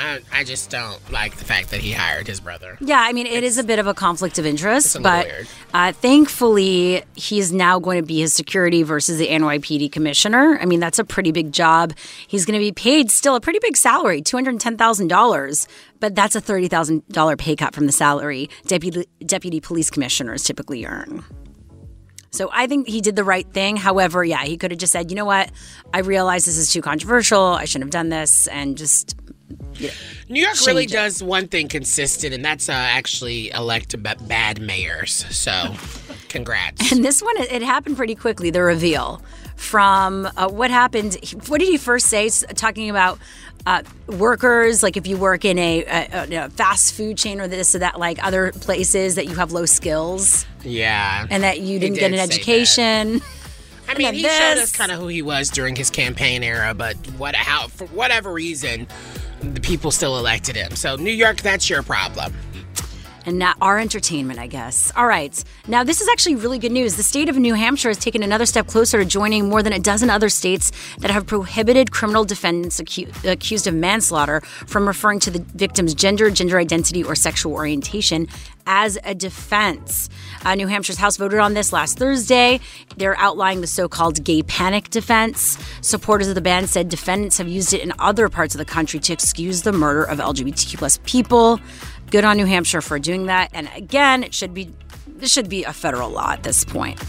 [0.01, 2.77] I, I just don't like the fact that he hired his brother.
[2.79, 5.25] Yeah, I mean, it is a bit of a conflict of interest, It's a but
[5.27, 5.47] weird.
[5.73, 10.57] uh, thankfully, he's now going to be his security versus the NYPD commissioner.
[10.61, 11.93] I mean, that's a pretty big job.
[12.27, 15.67] He's going to be paid still a pretty big salary, $210,000,
[15.99, 21.23] but that's a $30,000 pay cut from the salary deputy, deputy police commissioners typically earn.
[22.31, 23.75] So I think he did the right thing.
[23.75, 25.49] However, yeah, he could have just said, you know what?
[25.91, 27.41] I realize this is too controversial.
[27.43, 29.15] I shouldn't have done this and just
[30.29, 30.91] New York really it.
[30.91, 35.25] does one thing consistent, and that's uh, actually elect b- bad mayors.
[35.35, 35.75] So,
[36.27, 36.91] congrats.
[36.91, 38.49] And this one, it, happened pretty quickly.
[38.51, 39.21] The reveal
[39.55, 41.15] from uh, what happened.
[41.47, 42.29] What did he first say?
[42.29, 43.19] Talking about
[43.65, 47.75] uh, workers, like if you work in a, a, a fast food chain or this
[47.75, 51.27] or that, like other places that you have low skills Yeah.
[51.29, 53.21] and that you didn't get an education.
[53.87, 56.73] I mean, he then showed us kind of who he was during his campaign era,
[56.75, 58.87] but what, how, for whatever reason,
[59.41, 60.75] the people still elected him.
[60.75, 62.33] So, New York, that's your problem.
[63.25, 64.91] and not our entertainment, I guess.
[64.95, 65.43] All right.
[65.67, 66.95] Now, this is actually really good news.
[66.95, 69.77] The state of New Hampshire has taken another step closer to joining more than a
[69.77, 75.29] dozen other states that have prohibited criminal defendants acu- accused of manslaughter from referring to
[75.31, 78.27] the victim's gender, gender identity, or sexual orientation
[78.69, 80.09] as a defense.
[80.45, 82.61] Uh, New Hampshire's House voted on this last Thursday.
[82.95, 85.57] They're outlining the so called gay panic defense.
[85.81, 88.99] Supporters of the ban said defendants have used it in other parts of the country
[88.99, 91.59] to excuse the murder of LGBTQ plus people.
[92.11, 93.49] Good on New Hampshire for doing that.
[93.53, 94.71] And again, it should be
[95.07, 97.03] this should be a federal law at this point.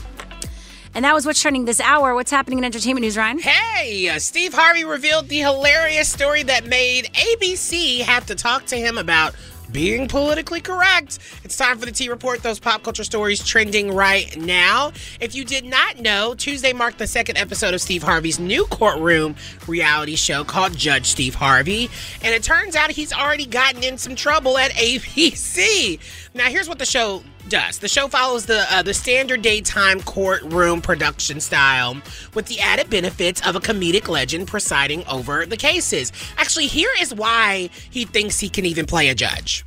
[0.95, 2.15] And that was what's trending this hour.
[2.15, 3.39] What's happening in entertainment news, Ryan?
[3.39, 8.77] Hey, uh, Steve Harvey revealed the hilarious story that made ABC have to talk to
[8.77, 9.35] him about
[9.73, 11.18] being politically correct.
[11.45, 14.93] It's time for the T Report, those pop culture stories trending right now.
[15.21, 19.37] If you did not know, Tuesday marked the second episode of Steve Harvey's new courtroom
[19.66, 21.91] reality show called Judge Steve Harvey.
[22.23, 25.99] And it turns out he's already gotten in some trouble at ABC.
[26.35, 27.79] Now, here's what the show does.
[27.79, 32.01] The show follows the uh, the standard daytime courtroom production style
[32.33, 36.13] with the added benefits of a comedic legend presiding over the cases.
[36.39, 39.67] Actually, here is why he thinks he can even play a judge.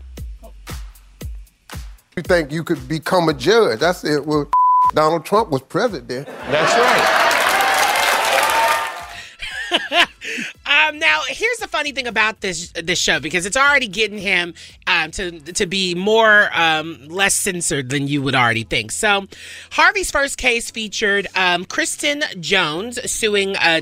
[2.16, 3.82] You think you could become a judge?
[3.82, 4.50] I said, well,
[4.94, 6.28] Donald Trump was president.
[6.28, 6.74] That's
[9.72, 10.08] right.
[10.84, 14.54] Um, now, here's the funny thing about this this show because it's already getting him
[14.88, 18.92] um, to to be more um, less censored than you would already think.
[18.92, 19.28] So,
[19.72, 23.82] Harvey's first case featured um, Kristen Jones suing uh,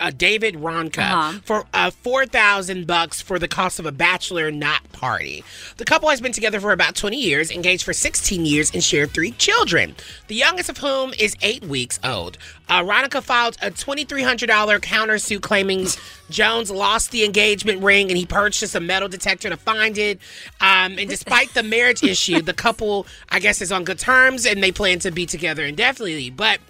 [0.00, 1.38] uh, David Ronka Uh-huh.
[1.44, 5.44] for uh, four thousand bucks for the cost of a bachelor not party.
[5.78, 9.06] The couple has been together for about twenty years, engaged for sixteen years, and share
[9.06, 9.94] three children.
[10.26, 12.36] The youngest of whom is eight weeks old.
[12.72, 14.46] Uh, Ronica filed a $2,300
[14.80, 15.86] countersuit claiming
[16.30, 20.18] Jones lost the engagement ring and he purchased a metal detector to find it.
[20.58, 24.62] Um, and despite the marriage issue, the couple, I guess, is on good terms and
[24.62, 26.30] they plan to be together indefinitely.
[26.30, 26.60] But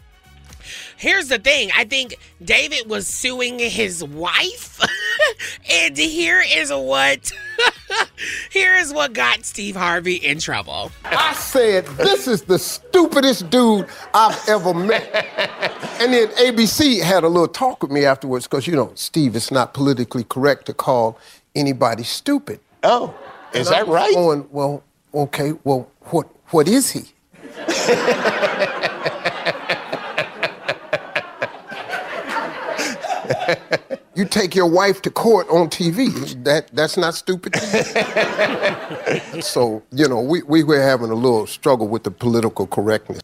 [1.03, 4.80] here's the thing I think David was suing his wife.
[5.70, 7.32] and here is what.
[8.50, 10.90] Here is what got Steve Harvey in trouble.
[11.05, 15.03] I said, this is the stupidest dude I've ever met.
[16.00, 19.50] and then ABC had a little talk with me afterwards because, you know, Steve, it's
[19.50, 21.18] not politically correct to call
[21.55, 22.61] anybody stupid.
[22.82, 23.14] Oh,
[23.53, 24.14] is And I that right?
[24.14, 24.82] Going, well,
[25.12, 27.03] okay, well, what what is he?
[34.14, 36.11] you take your wife to court on TV.
[36.45, 37.55] That that's not stupid.
[39.43, 43.20] so you know, we, we were having a little struggle with the political correctness.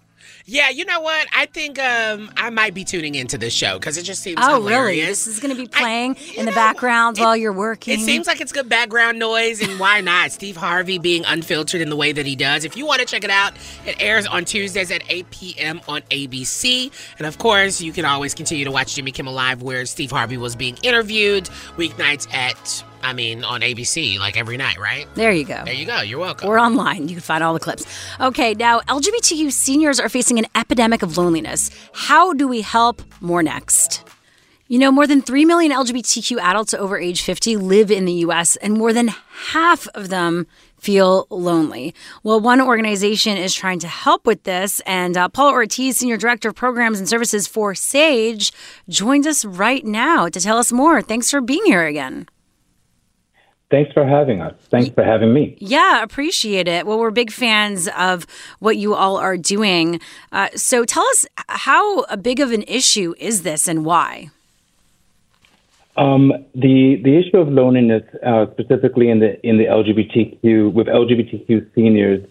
[0.51, 1.29] Yeah, you know what?
[1.37, 4.55] I think um, I might be tuning into this show because it just seems Oh,
[4.55, 4.97] hilarious.
[4.97, 5.07] really?
[5.07, 7.93] This is going to be playing in the background while you're working.
[8.01, 10.33] It seems like it's good background noise, and why not?
[10.39, 12.65] Steve Harvey being unfiltered in the way that he does.
[12.65, 13.53] If you want to check it out,
[13.85, 15.81] it airs on Tuesdays at 8 p.m.
[15.87, 16.91] on ABC.
[17.19, 20.39] And of course, you can always continue to watch Jimmy Kimmel Live, where Steve Harvey
[20.39, 21.45] was being interviewed
[21.77, 25.07] weeknights at, I mean, on ABC, like every night, right?
[25.15, 25.63] There you go.
[25.65, 26.01] There you go.
[26.01, 26.49] You're welcome.
[26.49, 27.09] Or online.
[27.09, 27.87] You can find all the clips.
[28.21, 31.71] Okay, now LGBTQ seniors are facing an epidemic of loneliness.
[31.93, 33.03] How do we help?
[33.21, 34.05] More next.
[34.71, 38.57] You know, more than 3 million LGBTQ adults over age 50 live in the US,
[38.57, 39.09] and more than
[39.53, 40.47] half of them
[40.79, 41.95] feel lonely.
[42.23, 46.51] Well, one organization is trying to help with this, and uh, Paul Ortiz, Senior Director
[46.51, 48.53] of Programs and Services for SAGE,
[48.89, 51.01] joins us right now to tell us more.
[51.01, 52.27] Thanks for being here again.
[53.71, 54.55] Thanks for having us.
[54.71, 55.57] Thanks for having me.
[55.61, 56.87] Yeah, appreciate it.
[56.87, 58.27] Well, we're big fans of
[58.61, 60.01] what you all are doing.
[60.33, 64.31] Uh, so tell us how big of an issue is this and why?
[65.99, 71.75] Um, the the issue of loneliness, uh, specifically in the in the LGBTQ with LGBTQ
[71.75, 72.25] seniors,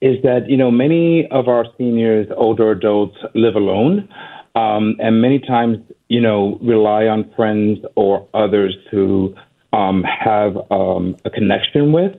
[0.00, 4.08] is that you know many of our seniors, older adults, live alone,
[4.56, 5.78] um, and many times
[6.08, 9.34] you know rely on friends or others who
[9.72, 12.12] um, have um, a connection with,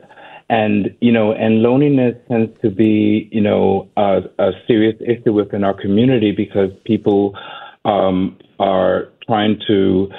[0.50, 5.64] and you know, and loneliness tends to be you know a, a serious issue within
[5.64, 7.38] our community because people
[7.86, 10.10] um, are trying to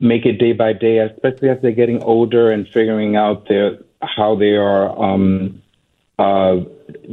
[0.00, 4.34] make it day by day, especially as they're getting older and figuring out their how
[4.34, 5.62] they are um,
[6.18, 6.56] uh,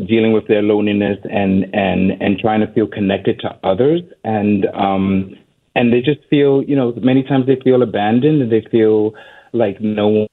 [0.08, 4.02] dealing with their loneliness and and and trying to feel connected to others.
[4.24, 5.36] And um,
[5.76, 9.14] and they just feel you know many times they feel abandoned and they feel
[9.54, 10.28] like no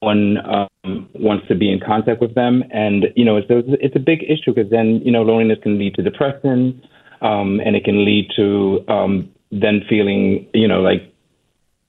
[0.00, 2.64] one um, wants to be in contact with them.
[2.70, 5.94] And you know it's it's a big issue because then you know loneliness can lead
[5.94, 6.82] to depression
[7.22, 11.12] um, and it can lead to um, then feeling you know like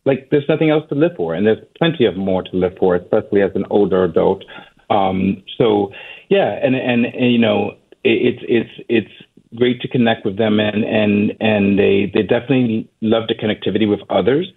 [0.06, 2.96] like there's nothing else to live for, and there's plenty of more to live for,
[2.96, 4.44] especially as an older adult.
[4.90, 5.92] Um, so
[6.30, 7.72] yeah, and, and and you know
[8.04, 9.12] it, it's it's it's
[9.56, 14.00] great to connect with them, and and and they they definitely love the connectivity with
[14.10, 14.48] others,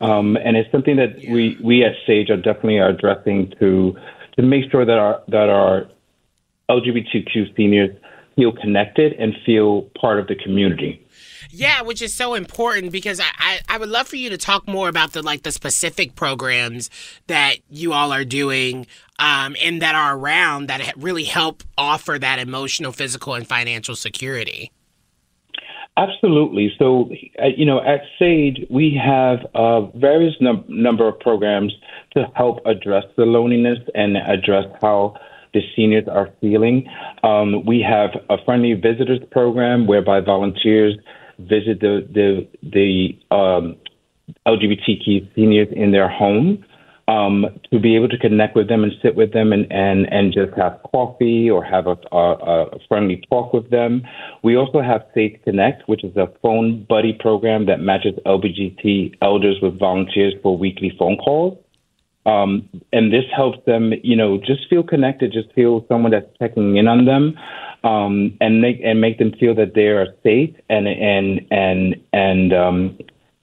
[0.00, 3.96] um, and it's something that we we at Sage are definitely are addressing to
[4.36, 5.88] to make sure that our that our
[6.70, 7.96] LGBTQ seniors
[8.36, 11.04] feel connected and feel part of the community.
[11.50, 14.68] Yeah, which is so important because I, I, I, would love for you to talk
[14.68, 16.90] more about the like the specific programs
[17.26, 18.86] that you all are doing
[19.18, 24.70] um, and that are around that really help offer that emotional, physical, and financial security.
[25.98, 26.72] Absolutely.
[26.78, 27.10] So,
[27.42, 31.72] uh, you know, at Sage, we have uh, various num- number of programs
[32.16, 35.16] to help address the loneliness and address how
[35.54, 36.88] the seniors are feeling.
[37.24, 40.94] Um, we have a friendly visitors program whereby volunteers
[41.40, 43.76] visit the the the um,
[44.46, 46.64] LGBTQ seniors in their home
[47.08, 50.32] um, to be able to connect with them and sit with them and, and, and
[50.32, 52.34] just have coffee or have a, a,
[52.66, 54.02] a friendly talk with them.
[54.42, 59.56] We also have Sage Connect, which is a phone buddy program that matches LBGT elders
[59.62, 61.58] with volunteers for weekly phone calls.
[62.26, 66.76] Um, and this helps them, you know, just feel connected, just feel someone that's checking
[66.76, 67.38] in on them
[67.84, 72.52] um, and make and make them feel that they are safe and and and and
[72.52, 72.98] um,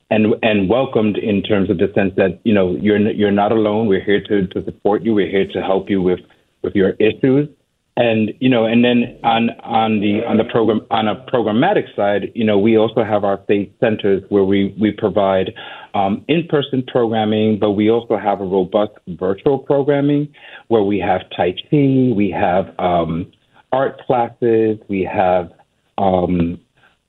[0.10, 3.88] and and welcomed in terms of the sense that you know you're you're not alone.
[3.88, 5.14] We're here to, to support you.
[5.14, 6.20] We're here to help you with
[6.62, 7.50] with your issues.
[7.98, 12.32] And you know, and then on on the on the program on a programmatic side,
[12.36, 15.54] you know, we also have our state centers where we we provide
[15.94, 20.28] um, in-person programming, but we also have a robust virtual programming
[20.68, 23.32] where we have Tai Chi, we have um,
[23.72, 25.54] art classes, we have
[25.98, 26.60] um,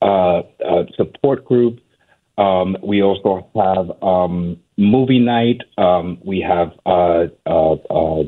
[0.01, 1.83] uh, uh, support groups.
[2.39, 5.63] Um, we also have um, movie night.
[5.79, 8.25] Um, we have uh, uh, uh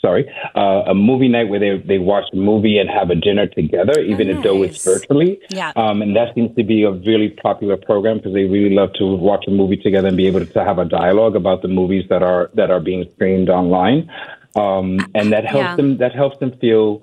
[0.00, 3.46] sorry uh, a movie night where they they watch a movie and have a dinner
[3.46, 4.44] together, even oh, nice.
[4.44, 5.40] though it's virtually.
[5.50, 5.72] Yeah.
[5.76, 9.06] Um, and that seems to be a really popular program because they really love to
[9.06, 12.22] watch a movie together and be able to have a dialogue about the movies that
[12.22, 14.10] are that are being streamed online.
[14.56, 15.76] Um, and that helps yeah.
[15.76, 17.02] them that helps them feel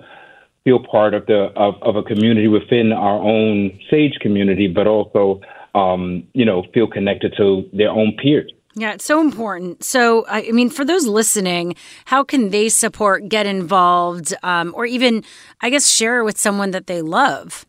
[0.64, 5.40] feel part of the of, of a community within our own Sage community, but also
[5.76, 8.50] um, you know feel connected to their own peers.
[8.78, 9.82] Yeah, it's so important.
[9.82, 15.24] So, I mean, for those listening, how can they support, get involved, um, or even,
[15.62, 17.64] I guess, share with someone that they love?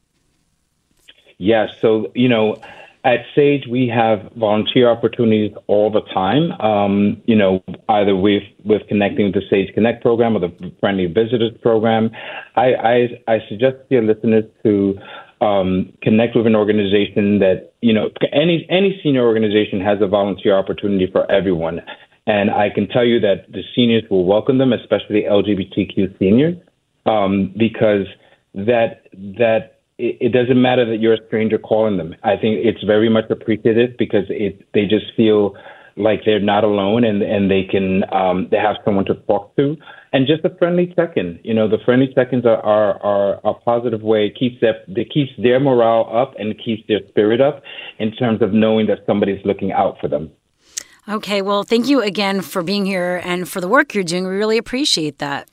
[1.38, 1.70] Yes.
[1.72, 2.62] Yeah, so, you know,
[3.05, 6.51] at Sage, we have volunteer opportunities all the time.
[6.60, 11.05] Um, you know, either with with connecting with the Sage Connect program or the Friendly
[11.05, 12.12] Visitors program.
[12.58, 14.99] I I, I suggest your listeners to
[15.42, 20.58] um, connect with an organization that you know any any senior organization has a volunteer
[20.58, 21.82] opportunity for everyone,
[22.26, 26.58] and I can tell you that the seniors will welcome them, especially LGBTQ seniors,
[27.06, 28.08] um, because
[28.54, 32.16] that that it, doesn't matter that you're a stranger calling them.
[32.24, 35.56] I think it's very much appreciative because it they just feel
[35.96, 39.78] like they're not alone and and they can um, they have someone to talk to
[40.14, 41.39] and just a friendly check-in.
[41.43, 44.28] You know, the friendly check-ins are are, are a positive way.
[44.28, 47.62] It keeps that it keeps their morale up and keeps their spirit up
[47.99, 50.32] in terms of knowing that somebody's looking out for them.
[51.10, 54.26] Okay, well, thank you again for being here and for the work you're doing.
[54.26, 55.49] We really appreciate that.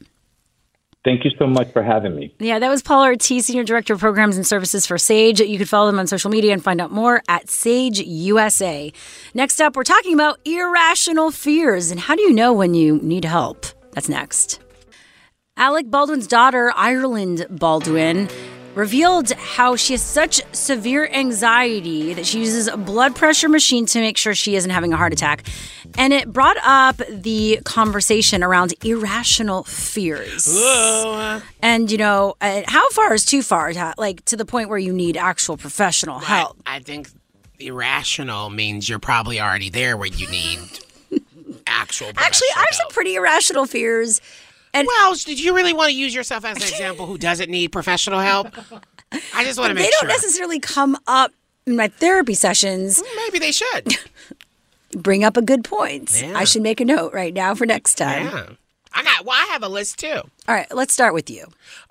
[1.04, 2.34] Thank you so much for having me.
[2.40, 5.38] Yeah, that was Paul Ortiz, Senior Director of Programs and Services for Sage.
[5.38, 8.90] You can follow them on social media and find out more at Sage USA.
[9.34, 13.26] Next up, we're talking about irrational fears and how do you know when you need
[13.26, 13.66] help?
[13.94, 14.60] That's next.
[15.56, 18.28] Alec Baldwin's daughter, Ireland Baldwin,
[18.74, 24.00] revealed how she has such severe anxiety that she uses a blood pressure machine to
[24.00, 25.46] make sure she isn't having a heart attack.
[25.96, 30.46] And it brought up the conversation around irrational fears.
[30.48, 31.40] Whoa.
[31.62, 33.72] And, you know, uh, how far is too far?
[33.96, 36.60] Like to the point where you need actual professional help?
[36.66, 37.10] I, I think
[37.60, 40.80] irrational means you're probably already there where you need
[41.74, 44.20] actual Actually, I have some pretty irrational fears
[44.74, 47.68] and well, did you really want to use yourself as an example who doesn't need
[47.68, 48.48] professional help?
[49.32, 50.08] I just want to make they sure.
[50.08, 51.32] They don't necessarily come up
[51.64, 53.00] in my therapy sessions.
[53.00, 53.96] Mm, maybe they should.
[54.96, 56.20] bring up a good point.
[56.20, 56.36] Yeah.
[56.36, 58.26] I should make a note right now for next time.
[58.26, 58.46] Yeah.
[58.92, 60.22] I got well, I have a list too.
[60.46, 61.46] All right, let's start with you.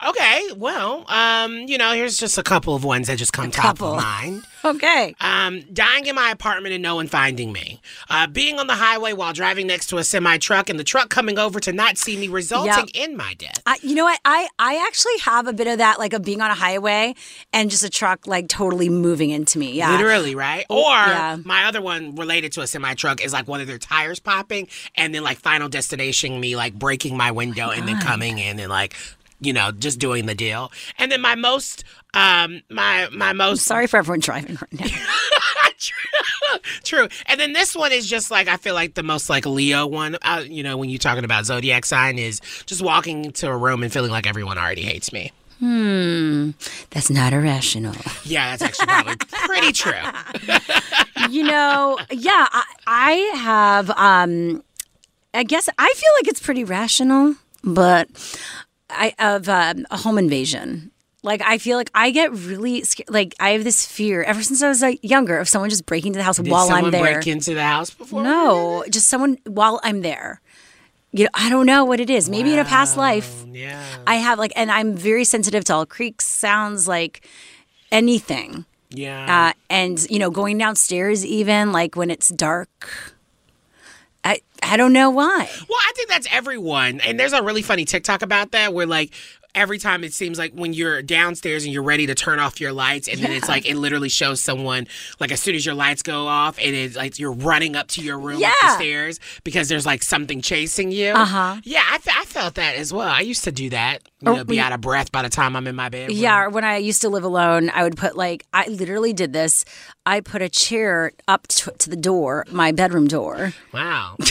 [0.07, 3.77] Okay, well, um, you know, here's just a couple of ones that just come top
[3.77, 3.93] couple.
[3.95, 4.43] of mind.
[4.65, 5.13] Okay.
[5.19, 7.81] Um, dying in my apartment and no one finding me.
[8.09, 11.09] Uh, being on the highway while driving next to a semi truck and the truck
[11.09, 13.09] coming over to not see me, resulting Yep.
[13.09, 13.61] in my death.
[13.65, 14.21] I, you know what?
[14.23, 17.13] I, I actually have a bit of that, like of being on a highway
[17.51, 19.73] and just a truck like totally moving into me.
[19.73, 19.91] Yeah.
[19.91, 20.65] Literally, right?
[20.69, 21.37] Oh, Or yeah.
[21.43, 24.69] my other one related to a semi truck is like one of their tires popping
[24.95, 28.69] and then like final destination me like breaking my window and then coming in and
[28.69, 28.95] like
[29.39, 30.71] you know just doing the deal.
[30.97, 31.83] And then my most
[32.13, 34.87] um my my most Sorry for everyone driving right now.
[36.83, 37.07] True.
[37.25, 40.17] And then this one is just like I feel like the most like Leo one.
[40.21, 43.83] Uh, you know, when you're talking about zodiac sign, is just walking into a room
[43.83, 45.31] and feeling like everyone already hates me.
[45.59, 46.51] Hmm.
[46.89, 47.95] That's not irrational.
[48.25, 49.15] Yeah, that's actually probably
[49.45, 49.93] pretty true.
[51.29, 53.89] you know, yeah, I, I have.
[53.91, 54.63] Um,
[55.33, 58.09] I guess I feel like it's pretty rational, but
[58.89, 60.91] I of um, a home invasion.
[61.23, 63.09] Like I feel like I get really scared.
[63.09, 66.09] Like I have this fear ever since I was like younger of someone just breaking
[66.09, 67.13] into the house Did while I'm there.
[67.15, 68.23] Break into the house before?
[68.23, 70.41] No, just someone while I'm there.
[71.13, 72.27] You know, I don't know what it is.
[72.27, 73.83] Maybe in a past life, yeah.
[74.07, 77.25] I have like, and I'm very sensitive to all creaks, sounds, like
[77.91, 78.65] anything.
[78.89, 79.49] Yeah.
[79.49, 83.12] Uh, and you know, going downstairs, even like when it's dark.
[84.73, 85.47] I don't know why.
[85.69, 86.99] Well, I think that's everyone.
[87.01, 89.11] And there's a really funny TikTok about that where like
[89.55, 92.73] every time it seems like when you're downstairs and you're ready to turn off your
[92.73, 94.87] lights and then it's like it literally shows someone
[95.19, 98.01] like as soon as your lights go off and it's like you're running up to
[98.01, 101.11] your room up the stairs because there's like something chasing you.
[101.11, 101.57] Uh-huh.
[101.63, 103.07] Yeah, I, I felt that as well.
[103.07, 103.99] I used to do that.
[104.21, 106.11] You Or know, be out of breath by the time I'm in my bed.
[106.11, 109.33] Yeah, or when I used to live alone, I would put like I literally did
[109.33, 109.65] this.
[110.05, 113.53] I put a chair up to, to the door, my bedroom door.
[113.73, 114.15] Wow.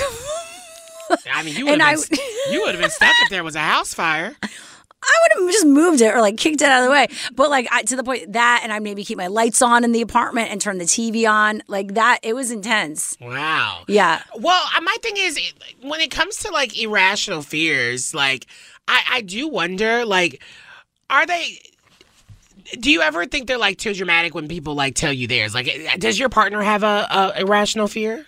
[1.32, 2.18] I mean, you would have I- been,
[2.52, 4.34] you would have been stuck if there was a house fire.
[5.02, 7.08] I would have just moved it or like kicked it out of the way.
[7.34, 9.92] But like I, to the point that, and I maybe keep my lights on in
[9.92, 12.20] the apartment and turn the TV on like that.
[12.22, 13.16] It was intense.
[13.20, 13.82] Wow.
[13.88, 14.22] Yeah.
[14.38, 15.38] Well, uh, my thing is,
[15.82, 18.46] when it comes to like irrational fears, like
[18.88, 20.42] I, I do wonder, like,
[21.10, 21.58] are they?
[22.78, 25.54] Do you ever think they're like too dramatic when people like tell you theirs?
[25.54, 28.24] Like, uh, does your partner have a, a irrational fear?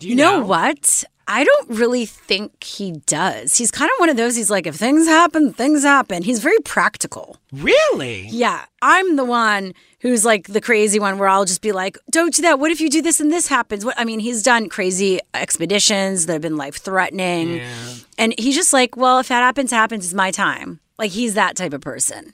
[0.00, 0.46] Do you know, know?
[0.46, 1.04] what?
[1.28, 3.56] I don't really think he does.
[3.56, 4.34] He's kind of one of those.
[4.34, 6.24] He's like, if things happen, things happen.
[6.24, 7.36] He's very practical.
[7.52, 8.26] Really?
[8.26, 12.34] Yeah, I'm the one who's like the crazy one where I'll just be like, "Don't
[12.34, 12.58] do that.
[12.58, 16.26] What if you do this and this happens?" What I mean, he's done crazy expeditions
[16.26, 17.74] that have been life threatening, Yeah.
[18.18, 20.06] and he's just like, "Well, if that happens, happens.
[20.06, 22.32] It's my time." Like he's that type of person.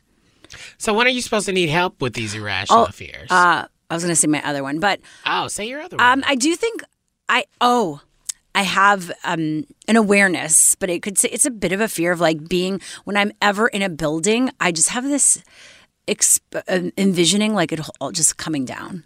[0.78, 3.30] So when are you supposed to need help with these irrational Oh, fears?
[3.30, 6.06] Uh, I was gonna say my other one, but oh, say your other one.
[6.20, 6.82] um, I do think
[7.28, 8.00] I oh.
[8.54, 12.10] I have um, an awareness, but it could say it's a bit of a fear
[12.10, 14.50] of like being when I'm ever in a building.
[14.58, 15.44] I just have this
[16.08, 19.04] exp- uh, envisioning like it all just coming down,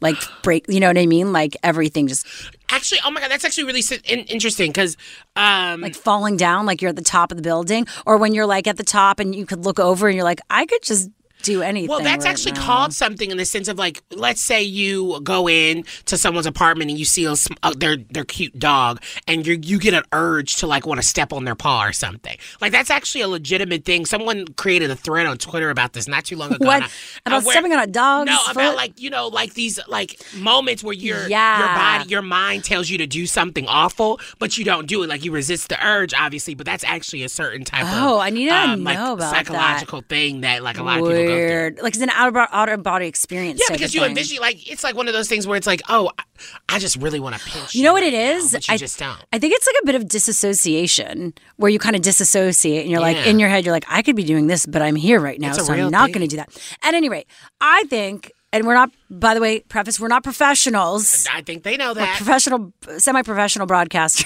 [0.00, 0.64] like break.
[0.68, 1.32] You know what I mean?
[1.32, 2.26] Like everything just
[2.72, 4.96] Actually, oh my god, that's actually really interesting because
[5.34, 8.46] um, like falling down, like you're at the top of the building, or when you're
[8.46, 11.10] like at the top and you could look over and you're like, I could just
[11.42, 11.88] do anything.
[11.88, 12.64] Well, that's right actually now.
[12.64, 16.90] called something in the sense of like, let's say you go in to someone's apartment
[16.90, 20.56] and you see a, uh, their their cute dog, and you you get an urge
[20.56, 22.36] to like want to step on their paw or something.
[22.60, 24.06] Like that's actually a legitimate thing.
[24.06, 26.66] Someone created a thread on Twitter about this not too long ago.
[26.66, 26.84] What and
[27.26, 28.52] I- about where- stepping on a dog's No, foot?
[28.56, 31.58] about like you know, like these like moments where your Yeah.
[31.58, 35.08] your body, your mind tells you to do something awful, but you don't do it.
[35.08, 38.30] Like you resist the urge, obviously, but that's actually a certain type of Oh, I
[38.30, 39.30] need to um, know like about that.
[39.46, 41.29] psychological thing that like a lot of people.
[41.34, 41.78] Weird.
[41.82, 43.60] Like it's an out of out of body experience.
[43.60, 44.10] Yeah, because you thing.
[44.10, 46.24] envision like it's like one of those things where it's like, oh, I-
[46.68, 47.74] I just really want to pinch.
[47.74, 48.52] You know what it is?
[48.52, 49.18] but you I, just don't.
[49.32, 53.00] I think it's like a bit of disassociation where you kind of disassociate and you're
[53.00, 55.38] like in your head, you're like, I could be doing this, but I'm here right
[55.40, 56.48] now, so I'm not going to do that.
[56.82, 57.26] At any rate,
[57.60, 61.26] I think, and we're not, by the way, preface, we're not professionals.
[61.32, 62.16] I think they know We're that.
[62.16, 64.24] professional, semi-professional broadcasters.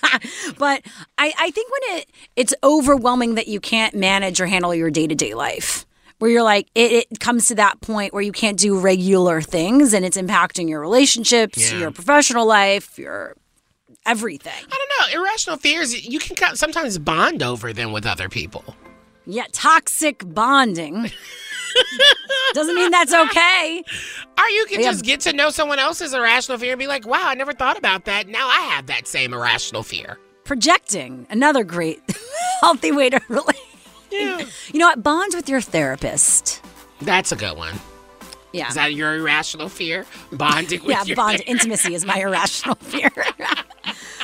[0.58, 0.82] but
[1.18, 2.06] I, I think when it
[2.36, 5.84] it's overwhelming that you can't manage or handle your day to day life,
[6.18, 9.92] where you're like it, it comes to that point where you can't do regular things
[9.94, 11.78] and it's impacting your relationships, Yeah.
[11.78, 13.34] your professional life, your
[14.06, 14.52] everything.
[14.52, 14.78] I
[15.10, 15.20] don't know.
[15.22, 18.64] Irrational fears, you can sometimes bond over them with other people.
[19.26, 21.10] Yeah, toxic bonding
[22.54, 23.82] doesn't mean that's okay.
[24.38, 24.90] Or you can Yeah.
[24.92, 27.76] just get to know someone else's irrational fear and be like, wow, I never thought
[27.78, 28.26] about that.
[28.28, 30.18] Now I have that same irrational fear.
[30.44, 32.00] Projecting, another great
[32.62, 33.56] healthy way to relate.
[34.10, 34.44] Yeah.
[34.72, 35.02] You know what?
[35.02, 36.62] Bond with your therapist.
[37.00, 37.74] That's a good one.
[38.52, 38.68] Yeah.
[38.68, 40.06] Is that your irrational fear?
[40.32, 43.10] Bonding with yeah, your bond intimacy is my irrational fear.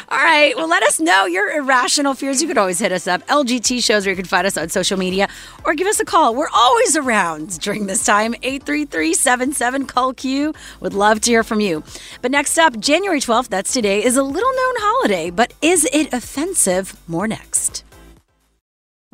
[0.08, 0.54] All right.
[0.56, 2.40] Well, let us know your irrational fears.
[2.40, 3.26] You could always hit us up.
[3.26, 5.28] LGT shows where you can find us on social media
[5.64, 6.34] or give us a call.
[6.34, 8.34] We're always around during this time.
[8.42, 10.54] 833 call Q.
[10.80, 11.82] Would love to hear from you.
[12.22, 16.12] But next up, January 12th, that's today, is a little known holiday, but is it
[16.12, 16.96] offensive?
[17.08, 17.84] More next.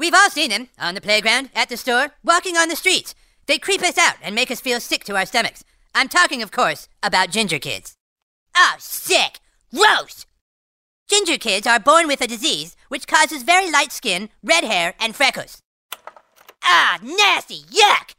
[0.00, 3.14] We've all seen them on the playground, at the store, walking on the streets.
[3.44, 5.62] They creep us out and make us feel sick to our stomachs.
[5.94, 7.96] I'm talking, of course, about ginger kids.
[8.56, 9.40] Oh, sick!
[9.74, 10.24] Gross!
[11.06, 15.14] Ginger kids are born with a disease which causes very light skin, red hair, and
[15.14, 15.60] freckles.
[16.64, 17.64] Ah, nasty!
[17.70, 18.14] Yuck!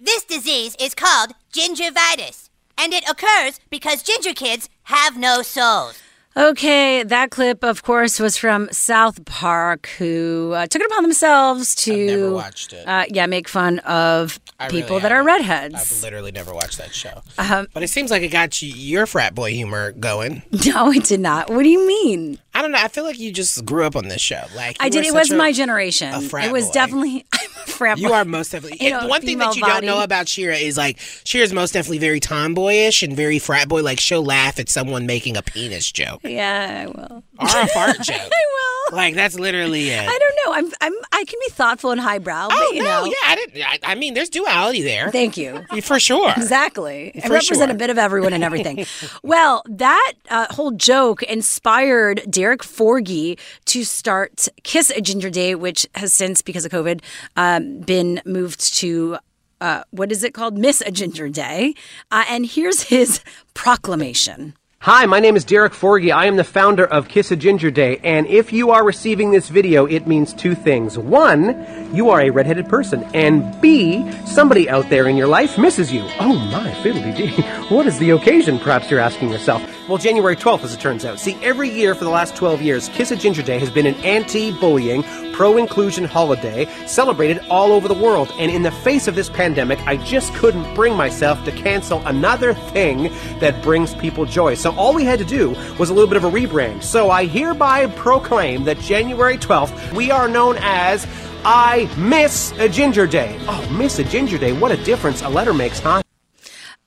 [0.00, 6.02] This disease is called gingivitis, and it occurs because ginger kids have no souls.
[6.36, 11.76] Okay, that clip, of course, was from South Park, who uh, took it upon themselves
[11.76, 12.86] to watched it.
[12.88, 15.74] Uh, yeah, make fun of I really people that are redheads.
[15.76, 17.22] I've literally never watched that show.
[17.38, 20.42] Um, But it seems like it got you, your frat boy humor going.
[20.66, 21.50] no, it did not.
[21.50, 22.38] What do you mean?
[22.52, 22.78] I don't know.
[22.78, 24.42] I feel like you just grew up on this show.
[24.56, 25.04] Like I did.
[25.04, 26.12] It was a- my generation.
[26.12, 26.72] a frat it was boy.
[26.72, 27.26] definitely.
[27.32, 27.98] I'm a frat.
[27.98, 28.78] You are most definitely.
[28.84, 31.98] You know, one thing that you don't know about Shira is like Shira's most definitely
[31.98, 33.82] very tomboyish and very frat boy.
[33.82, 37.22] Like she'll laugh at someone making a penis joke Yeah, I will.
[37.38, 38.16] or a fart joke.
[38.20, 38.96] I will.
[38.96, 40.08] Like that's literally it.
[40.08, 40.52] I don't know.
[40.52, 40.72] I'm.
[40.80, 40.92] I'm.
[41.12, 43.04] I can be thoughtful and highbrow, oh but you no, know.
[43.04, 43.12] yeah.
[43.26, 43.62] I didn't.
[43.62, 45.10] I, I mean, there's duality there.
[45.10, 45.64] Thank you.
[45.82, 46.32] For sure.
[46.36, 47.12] Exactly.
[47.22, 47.70] I represent sure.
[47.70, 48.86] a bit of everyone and everything.
[49.22, 55.86] well, that uh, whole joke inspired Derek Forgie to start Kiss a Ginger Day, which
[55.94, 57.00] has since, because of COVID,
[57.36, 59.18] um, been moved to.
[59.60, 60.58] Uh, what is it called?
[60.58, 61.74] Miss a Ginger Day.
[62.10, 63.20] Uh, and here's his
[63.54, 64.54] proclamation.
[64.84, 66.12] Hi, my name is Derek Forgie.
[66.12, 69.48] I am the founder of Kiss a Ginger Day, and if you are receiving this
[69.48, 70.98] video, it means two things.
[70.98, 75.90] One, you are a redheaded person, and B, somebody out there in your life misses
[75.90, 76.02] you.
[76.20, 77.42] Oh my fiddly dee.
[77.74, 79.62] What is the occasion, perhaps you're asking yourself?
[79.88, 81.18] Well, January 12th, as it turns out.
[81.18, 83.94] See, every year for the last 12 years, Kiss a Ginger Day has been an
[83.96, 85.02] anti-bullying,
[85.32, 88.32] pro-inclusion holiday celebrated all over the world.
[88.38, 92.54] And in the face of this pandemic, I just couldn't bring myself to cancel another
[92.54, 93.04] thing
[93.40, 94.54] that brings people joy.
[94.54, 96.82] So all we had to do was a little bit of a rebrand.
[96.82, 101.06] So I hereby proclaim that January 12th, we are known as
[101.44, 103.38] I Miss a Ginger Day.
[103.42, 104.52] Oh, Miss a Ginger Day.
[104.52, 106.02] What a difference a letter makes, huh?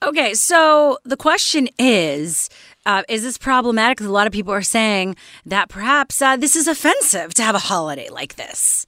[0.02, 2.48] Okay, so the question is
[2.86, 4.00] uh, Is this problematic?
[4.00, 7.60] A lot of people are saying that perhaps uh, this is offensive to have a
[7.60, 8.86] holiday like this.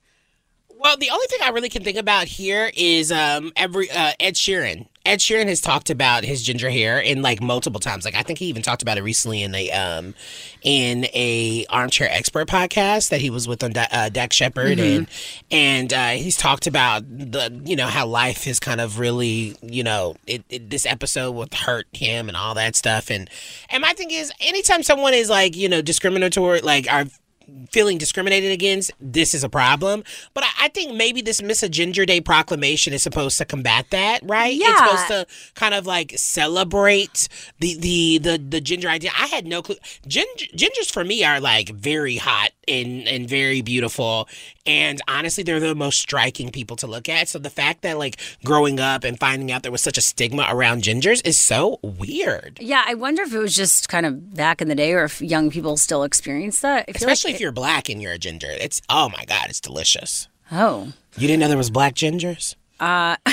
[0.78, 4.34] Well, the only thing I really can think about here is um every uh, Ed
[4.34, 4.86] Sheeran.
[5.06, 8.04] Ed Sheeran has talked about his ginger hair in like multiple times.
[8.04, 10.14] Like I think he even talked about it recently in a um
[10.62, 14.96] in a armchair expert podcast that he was with on uh, Dax Shepard Mhm.
[14.96, 15.06] and
[15.50, 19.82] and uh, he's talked about the you know how life has kind of really you
[19.82, 23.30] know it, it, this episode would hurt him and all that stuff and
[23.70, 27.06] and my thing is anytime someone is like you know discriminatory like are
[27.70, 30.04] feeling discriminated against, this is a problem.
[30.34, 33.86] But I, I think maybe this Miss a Ginger Day proclamation is supposed to combat
[33.90, 34.54] that, right?
[34.54, 34.68] Yeah.
[34.70, 37.28] It's supposed to kind of like celebrate
[37.58, 39.10] the the the, the ginger idea.
[39.18, 39.76] I had no clue.
[40.06, 44.28] Ginger, gingers for me are like very hot and and very beautiful.
[44.64, 47.28] And honestly, they're the most striking people to look at.
[47.28, 50.46] So the fact that like growing up and finding out there was such a stigma
[50.48, 52.58] around gingers is so weird.
[52.60, 55.20] Yeah, I wonder if it was just kind of back in the day or if
[55.20, 56.86] young people still experience that.
[56.86, 58.50] Feel like Especially if you're black and you're a ginger.
[58.50, 60.28] It's oh my god, it's delicious.
[60.52, 60.92] Oh.
[61.16, 62.54] You didn't know there was black gingers?
[62.78, 63.16] Uh,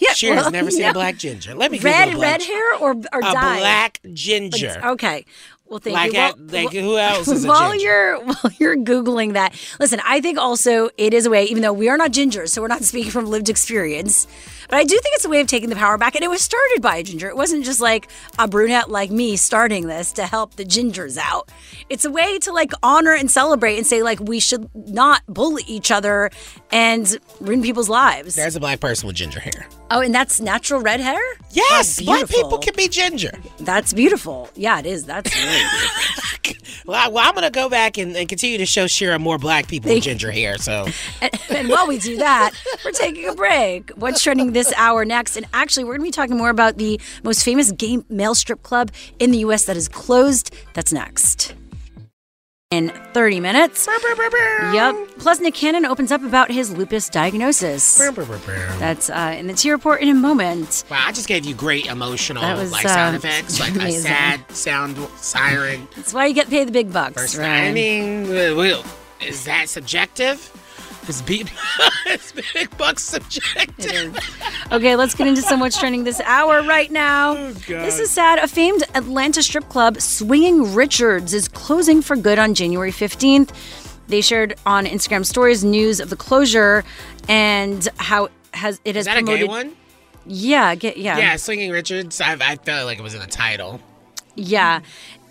[0.00, 0.90] yeah, Cheers, well, never seen no.
[0.90, 1.54] a black ginger.
[1.54, 4.80] Let me red a black red hair or or a black ginger.
[4.84, 5.24] Okay.
[5.74, 6.18] Well, thank Like you.
[6.20, 7.84] at- Well- like, who else is while ginger?
[7.84, 10.00] you're while you're googling that, listen.
[10.04, 12.68] I think also it is a way, even though we are not gingers, so we're
[12.68, 14.28] not speaking from lived experience.
[14.68, 16.42] But I do think it's a way of taking the power back, and it was
[16.42, 17.28] started by a ginger.
[17.28, 21.50] It wasn't just like a brunette like me starting this to help the gingers out.
[21.90, 25.64] It's a way to like honor and celebrate and say like we should not bully
[25.66, 26.30] each other
[26.70, 28.36] and ruin people's lives.
[28.36, 29.66] There's a black person with ginger hair.
[29.90, 31.20] Oh, and that's natural red hair?
[31.50, 33.32] Yes, Oh, black people can be ginger.
[33.60, 34.48] That's beautiful.
[34.54, 35.04] Yeah, it is.
[35.04, 36.24] That's really beautiful.
[36.86, 39.68] Well, well I'm going to go back and, and continue to show Shira more black
[39.68, 40.58] people with ginger hair.
[40.58, 40.86] So
[41.22, 42.52] and, and while we do that,
[42.84, 43.90] we're taking a break.
[43.90, 45.36] What's trending this hour next?
[45.36, 48.62] And actually, we're going to be talking more about the most famous gay male strip
[48.62, 49.64] club in the U.S.
[49.66, 50.54] that is closed.
[50.74, 51.54] That's next.
[52.74, 53.86] In 30 minutes.
[53.86, 54.94] Yep.
[55.18, 57.98] Plus, Nick Cannon opens up about his lupus diagnosis.
[58.80, 60.82] That's uh, in the T report in a moment.
[60.90, 63.92] Wow, I just gave you great emotional That was, like sound uh, effects, like a
[63.92, 65.86] sad sound siren.
[65.94, 67.14] That's why you get paid the big bucks.
[67.14, 67.68] First, right?
[67.68, 68.26] I mean,
[69.20, 70.50] is that subjective?
[71.08, 71.50] It's big
[72.78, 74.16] bucks subjective.
[74.72, 77.36] Okay, let's get into some what's trending this hour right now.
[77.36, 78.38] Oh, this is sad.
[78.38, 83.50] A famed Atlanta strip club, Swinging Richards, is closing for good on January 15th.
[84.08, 86.84] They shared on Instagram stories news of the closure
[87.28, 89.74] and how has it has Is that a gay one?
[90.26, 91.18] Yeah, get yeah.
[91.18, 92.20] Yeah, Swinging Richards.
[92.20, 93.80] I, I felt like it was in the title.
[94.36, 94.80] Yeah.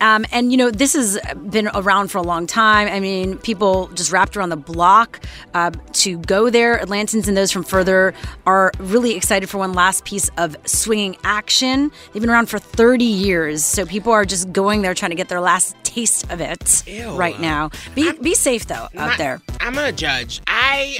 [0.00, 1.18] Um, and, you know, this has
[1.48, 2.88] been around for a long time.
[2.88, 5.20] I mean, people just wrapped around the block
[5.54, 6.78] uh, to go there.
[6.78, 8.12] Atlantans and those from further
[8.44, 11.90] are really excited for one last piece of swinging action.
[12.12, 13.64] They've been around for 30 years.
[13.64, 17.10] So people are just going there trying to get their last taste of it Ew.
[17.12, 17.70] right now.
[17.94, 19.40] Be, be safe, though, out there.
[19.60, 20.42] I'm a judge.
[20.46, 20.98] I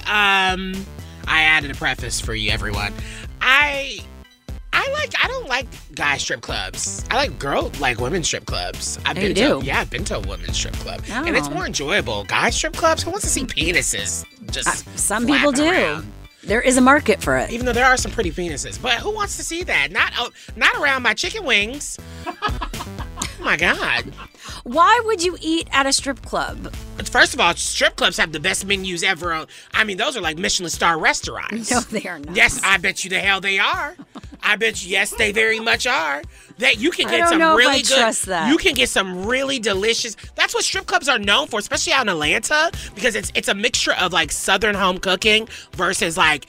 [0.54, 0.74] um
[1.26, 2.92] I added a preface for you everyone.
[3.40, 4.00] I
[4.74, 7.04] I like I don't like guy strip clubs.
[7.10, 8.98] I like girl like women strip clubs.
[9.06, 11.02] I've Oh, been to yeah, I've been to a women's strip club.
[11.10, 11.50] And it's Oh.
[11.52, 12.24] more enjoyable.
[12.24, 15.70] Guy strip clubs, who wants to see penises just Uh, Some people do.
[15.70, 16.12] around?
[16.42, 17.50] There is a market for it.
[17.52, 19.90] Even though there are some pretty penises, but who wants to see that?
[19.92, 21.98] Not oh, not around my chicken wings.
[22.26, 22.68] oh
[23.40, 24.12] my god.
[24.64, 26.74] Why would you eat at a strip club?
[27.04, 29.46] First of all, strip clubs have the best menus ever.
[29.72, 31.70] I mean, those are like Michelin star restaurants.
[31.74, 32.36] No, they are not.
[32.36, 33.96] Yes, I bet you the hell they are.
[34.42, 36.22] I bet you, yes, they very much are.
[36.58, 37.96] That you can get some really I good.
[37.98, 38.48] trust that.
[38.50, 40.16] You can get some really delicious.
[40.36, 43.54] That's what strip clubs are known for, especially out in Atlanta, because it's it's a
[43.54, 46.46] mixture of like Southern home cooking versus like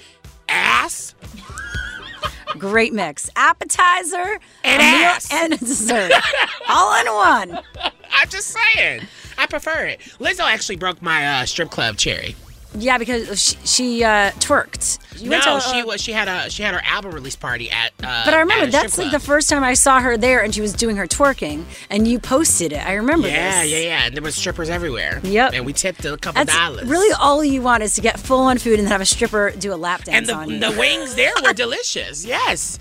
[0.49, 1.15] ass.
[2.57, 3.29] Great mix.
[3.35, 5.29] Appetizer, And meal, ass.
[5.31, 6.11] and a dessert.
[6.69, 7.13] All in
[7.53, 7.63] one.
[8.11, 9.01] I'm just saying.
[9.37, 9.99] I prefer it.
[10.19, 12.35] Lizzo actually broke my uh, strip club cherry.
[12.77, 14.99] Yeah, because she, she uh, twerked.
[15.21, 16.01] You no, went to, uh, she was.
[16.01, 17.93] She had a she had her album release party at.
[18.03, 20.17] Uh, But I remember at a strip that's like the first time I saw her
[20.17, 22.85] there, and she was doing her twerking, and you posted it.
[22.85, 23.71] I remember Yeah, this.
[23.71, 24.05] yeah, yeah.
[24.05, 25.21] And there was strippers everywhere.
[25.23, 25.53] Yep.
[25.53, 26.87] And we tipped a couple That's dollars.
[26.87, 29.51] really all you want is to get full on food and then have a stripper
[29.51, 30.53] do a lap and dance the, on you.
[30.55, 32.25] And the wings there were delicious.
[32.25, 32.77] Yes.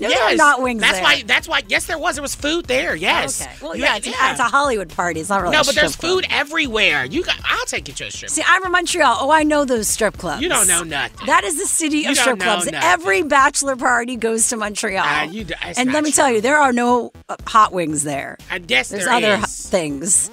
[0.00, 0.38] No, yes.
[0.38, 1.02] not wings That's there.
[1.02, 1.22] why.
[1.26, 1.62] That's why.
[1.68, 2.16] Yes, there was.
[2.16, 2.96] There was food there.
[2.96, 3.42] Yes.
[3.42, 3.52] Okay.
[3.60, 5.20] Well, You yeah, had- it's, an- it's a Hollywood party.
[5.20, 6.10] It's not really no, but there's club.
[6.12, 7.04] food everywhere.
[7.04, 7.36] You got.
[7.44, 8.30] I'll take you to a strip.
[8.30, 9.16] See, I'm from Montreal.
[9.20, 10.42] Oh, I know those strip clubs.
[10.42, 11.26] You don't know nothing.
[11.26, 12.66] That is the city You of strip clubs.
[12.66, 12.80] nothing.
[12.82, 15.04] Every bachelor party goes to Montreal.
[15.06, 15.46] Ah, you
[15.76, 18.38] and let me tell you, there are no uh, hot wings there.
[18.50, 19.68] I guess There's there other is.
[19.68, 20.30] things.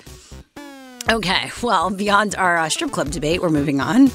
[1.09, 4.11] Okay, well, beyond our uh, strip club debate, we're moving on.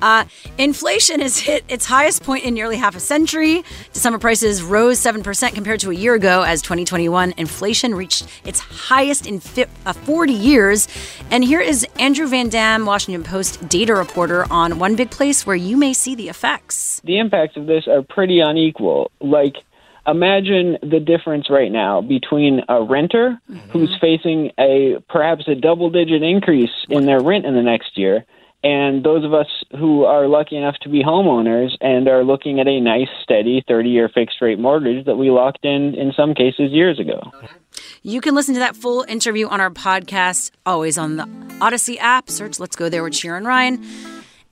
[0.00, 0.24] Uh,
[0.58, 3.64] inflation has hit its highest point in nearly half a century.
[3.92, 9.26] December prices rose 7% compared to a year ago as 2021 inflation reached its highest
[9.26, 10.86] in fi- uh, 40 years.
[11.32, 15.56] And here is Andrew Van Dam, Washington Post data reporter, on one big place where
[15.56, 17.00] you may see the effects.
[17.02, 19.10] the impacts of this are pretty unequal.
[19.20, 19.56] Like,
[20.06, 26.22] imagine the difference right now between a renter who's facing a perhaps a double digit
[26.22, 28.24] increase in their rent in the next year
[28.66, 29.46] and those of us
[29.78, 33.90] who are lucky enough to be homeowners and are looking at a nice steady 30
[33.90, 37.30] year fixed rate mortgage that we locked in in some cases years ago.
[38.02, 41.24] You can listen to that full interview on our podcast, always on the
[41.60, 42.28] Audacy app.
[42.28, 43.84] Search Let's Go There with Sharon Ryan.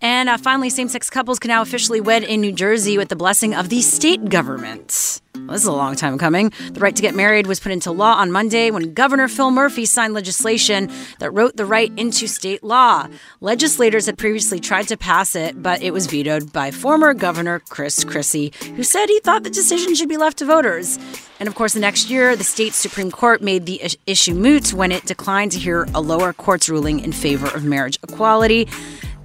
[0.01, 3.16] And uh, finally, same sex couples can now officially wed in New Jersey with the
[3.16, 5.22] blessing of the state government.
[5.46, 6.52] Well, this is a long time coming.
[6.72, 9.84] The right to get married was put into law on Monday when Governor Phil Murphy
[9.84, 13.06] signed legislation that wrote the right into state law.
[13.42, 18.04] Legislators had previously tried to pass it, but it was vetoed by former Governor Chris
[18.04, 20.98] Christie, who said he thought the decision should be left to voters.
[21.38, 24.90] And of course, the next year, the state Supreme Court made the issue moot when
[24.90, 28.64] it declined to hear a lower court's ruling in favor of marriage equality.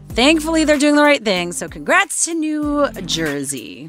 [0.09, 1.53] Thankfully, they're doing the right thing.
[1.53, 3.87] So, congrats to New Jersey.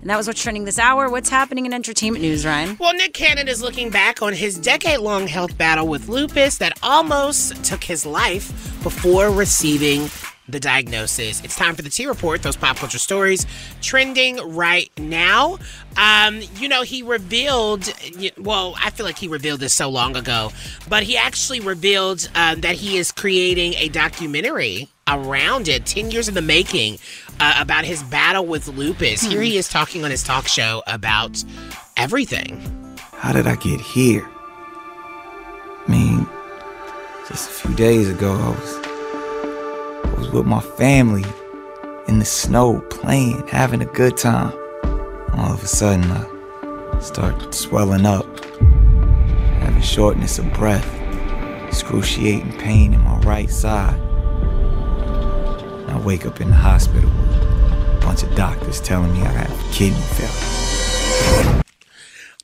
[0.00, 1.10] And that was what's trending this hour.
[1.10, 2.76] What's happening in entertainment news, Ryan?
[2.80, 6.78] Well, Nick Cannon is looking back on his decade long health battle with lupus that
[6.82, 10.08] almost took his life before receiving
[10.48, 11.42] the diagnosis.
[11.44, 13.46] It's time for the T Report, those pop culture stories
[13.82, 15.58] trending right now.
[15.96, 17.92] Um, you know, he revealed,
[18.38, 20.50] well, I feel like he revealed this so long ago,
[20.88, 26.28] but he actually revealed um, that he is creating a documentary around it, 10 years
[26.28, 26.98] in the making,
[27.40, 29.22] uh, about his battle with lupus.
[29.22, 31.42] Here he is talking on his talk show about
[31.96, 32.60] everything.
[33.14, 34.28] How did I get here?
[34.28, 36.28] I mean,
[37.28, 38.76] just a few days ago, I was,
[40.04, 41.24] I was with my family
[42.06, 44.52] in the snow, playing, having a good time.
[45.34, 48.26] All of a sudden, I start swelling up,
[49.60, 50.88] having shortness of breath,
[51.66, 53.98] excruciating pain in my right side.
[55.88, 57.19] I wake up in the hospital with a
[58.10, 61.62] bunch of doctors telling me I have kidney failure.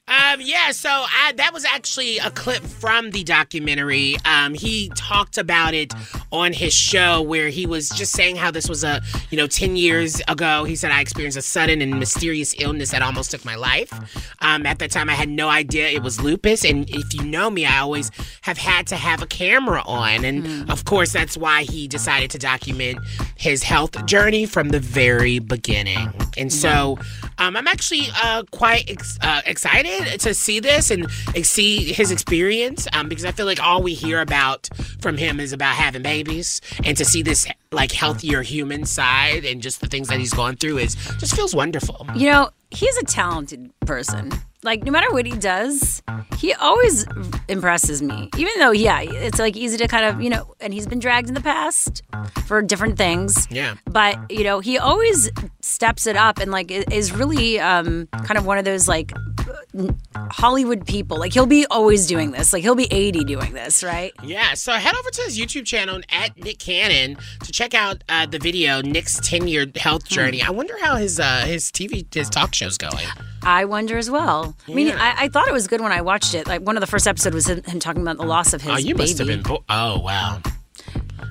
[0.07, 4.15] Um, yeah, so I, that was actually a clip from the documentary.
[4.25, 5.93] Um, he talked about it
[6.37, 9.77] on his show where he was just saying how this was a, you know, 10
[9.77, 10.65] years ago.
[10.65, 13.93] He said, I experienced a sudden and mysterious illness that almost took my life.
[14.41, 16.65] Um, at that time, I had no idea it was lupus.
[16.65, 18.11] And if you know me, I always
[18.43, 20.25] have had to have a camera on.
[20.25, 22.99] And of course, that's why he decided to document
[23.37, 26.13] his health journey from the very beginning.
[26.37, 26.99] And so
[27.39, 31.11] um, I'm actually uh, quite ex- uh, excited to see this and
[31.43, 34.69] see his experience um, because I feel like all we hear about
[35.01, 36.26] from him is about having babies.
[36.85, 40.57] And to see this like healthier human side and just the things that he's gone
[40.57, 42.07] through is just feels wonderful.
[42.15, 44.33] You know, he's a talented person.
[44.63, 46.03] Like no matter what he does,
[46.39, 47.07] he always
[47.49, 48.31] impresses me.
[48.37, 51.29] Even though, yeah, it's like easy to kind of, you know, and he's been dragged
[51.29, 52.03] in the past
[52.47, 53.47] for different things.
[53.51, 53.77] Yeah.
[53.85, 55.31] But you know, he always
[55.61, 59.13] steps it up and like is really um, kind of one of those like
[60.31, 61.19] Hollywood people.
[61.19, 62.53] Like he'll be always doing this.
[62.53, 64.13] Like he'll be 80 doing this, right?
[64.23, 68.27] Yeah, so head over to his YouTube channel at Nick Cannon to check out uh,
[68.27, 70.43] the video Nick's 10 year health journey.
[70.43, 73.07] I wonder how his uh, his TV his talk show's going.
[73.43, 74.57] I wonder as well.
[74.67, 76.49] I mean, I, I thought it was good when I watched it.
[76.49, 78.73] Like one of the first episodes was him, him talking about the loss of his
[78.73, 78.99] oh, you baby.
[78.99, 79.43] must have been.
[79.43, 80.41] Bo- oh wow.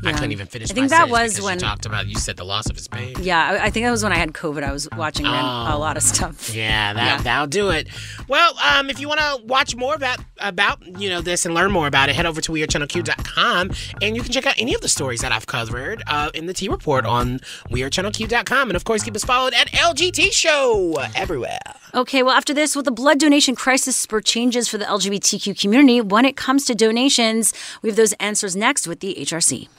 [0.07, 0.72] I couldn't even finish.
[0.72, 2.07] I think that was when- you talked about.
[2.07, 3.22] You said the loss of his baby.
[3.23, 4.64] Yeah, I, I think that was when I had COVID.
[4.64, 6.49] I was watching ran- a lot of stuff.
[6.56, 7.22] Yeah, that Yeah.
[7.23, 7.88] that'll do it.
[8.27, 11.72] Well, um, if you want to watch more about about you know this and learn
[11.72, 13.72] more about it, head over to wearechannelq.com
[14.02, 16.53] and you can check out any of the stories that I've covered uh, in the
[16.53, 21.60] T report on wearechannelq.com, and of course keep us followed at LGT Show everywhere.
[21.94, 26.02] Okay, well, after this, will the blood donation crisis spur changes for the LGBTQ community
[26.02, 27.53] when it comes to donations?
[27.82, 29.69] We have those answers next with the HRC.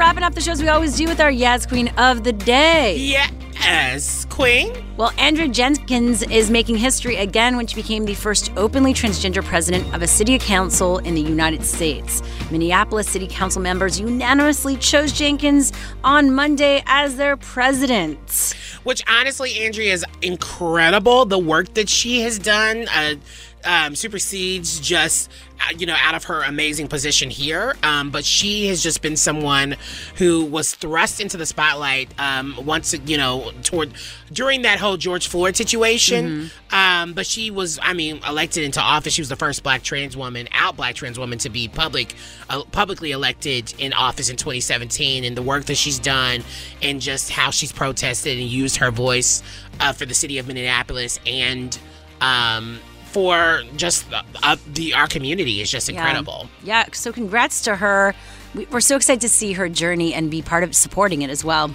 [0.00, 2.96] Wrapping up the shows we always do with our Yaz Queen of the Day.
[2.96, 4.72] Yes, Queen.
[4.96, 9.94] Well, Andrea Jenkins is making history again when she became the first openly transgender president
[9.94, 12.22] of a city council in the United States.
[12.50, 15.70] Minneapolis City Council members unanimously chose Jenkins
[16.02, 18.54] on Monday as their president.
[18.84, 21.26] Which honestly, Andrea is incredible.
[21.26, 23.16] The work that she has done uh,
[23.64, 25.30] um, supersedes just
[25.60, 27.76] uh, you know out of her amazing position here.
[27.82, 29.76] Um, but she has just been someone
[30.16, 33.92] who was thrust into the spotlight um, once you know toward
[34.32, 36.50] during that whole George Floyd situation.
[36.72, 39.14] Um, but she was, I mean, elected into office.
[39.14, 42.14] She was the first Black trans woman, out Black trans woman, to be public,
[42.48, 45.24] uh, publicly elected in office in 2017.
[45.24, 46.44] And the work that she's done,
[46.80, 49.42] and just how she's protested and used her voice
[49.80, 51.76] uh, for the city of Minneapolis and
[52.20, 52.78] um,
[53.12, 56.48] for just uh, the our community is just incredible.
[56.64, 58.14] Yeah, so congrats to her.
[58.54, 61.44] We- We're so excited to see her journey and be part of supporting it as
[61.44, 61.74] well.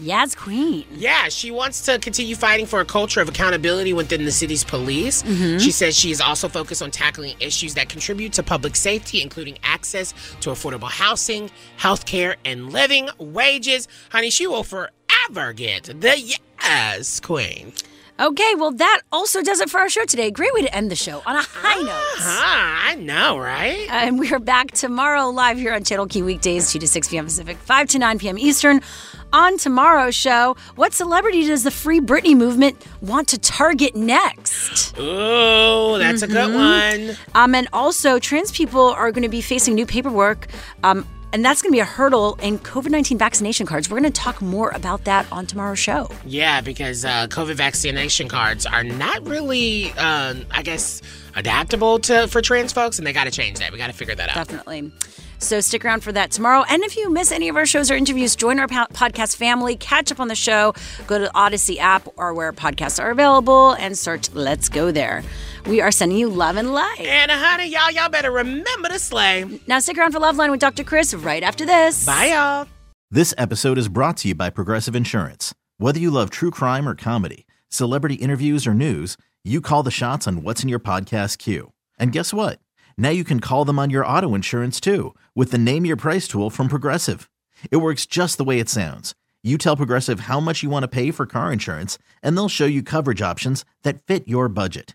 [0.00, 0.84] Yaz Queen.
[0.94, 5.24] Yeah, she wants to continue fighting for a culture of accountability within the city's police.
[5.24, 5.60] Mhm.
[5.60, 9.58] She says she is also focused on tackling issues that contribute to public safety, including
[9.64, 11.50] access to affordable housing,
[11.80, 13.88] healthcare, and living wages.
[14.10, 16.16] Honey, she will forever get the
[16.62, 17.72] yes queen.
[18.20, 20.32] Okay, well, that also does it for our show today.
[20.32, 22.16] Great way to end the show on a high note.
[22.18, 23.86] Ah, I know, right?
[23.90, 27.26] And we are back tomorrow live here on Channel Q weekdays, 2 to 6 p.m.
[27.26, 28.36] Pacific, 5 to 9 p.m.
[28.36, 28.80] Eastern.
[29.32, 34.94] On tomorrow's show, what celebrity does the Free Britney movement want to target next?
[34.98, 37.08] Oh, that's a good Mhm.
[37.08, 37.16] one.
[37.36, 40.48] Um, and also, trans people are going to be facing new paperwork.
[40.82, 43.90] Um, and that's going to be a hurdle in COVID 19 vaccination cards.
[43.90, 46.10] We're going to talk more about that on tomorrow's show.
[46.24, 51.02] Yeah, because uh, COVID vaccination cards are not really, uh, I guess,
[51.36, 53.72] adaptable to for trans folks, and they got to change that.
[53.72, 54.48] We got to figure that out.
[54.48, 54.92] Definitely.
[55.40, 56.64] So stick around for that tomorrow.
[56.68, 60.10] And if you miss any of our shows or interviews, join our podcast family, catch
[60.10, 60.74] up on the show,
[61.06, 65.22] go to the Audacy app or where podcasts are available and search Let's Go There.
[65.68, 67.00] We are sending you love and light.
[67.00, 69.44] And uh, honey, y'all, y'all better remember to slay.
[69.66, 70.82] Now stick around for Love Line with Dr.
[70.82, 72.06] Chris right after this.
[72.06, 72.66] Bye, y'all.
[73.10, 75.54] This episode is brought to you by Progressive Insurance.
[75.76, 80.26] Whether you love true crime or comedy, celebrity interviews or news, you call the shots
[80.26, 81.72] on what's in your podcast queue.
[81.98, 82.60] And guess what?
[82.96, 86.26] Now you can call them on your auto insurance too with the Name Your Price
[86.26, 87.28] tool from Progressive.
[87.70, 89.14] It works just the way it sounds.
[89.42, 92.66] You tell Progressive how much you want to pay for car insurance, and they'll show
[92.66, 94.94] you coverage options that fit your budget.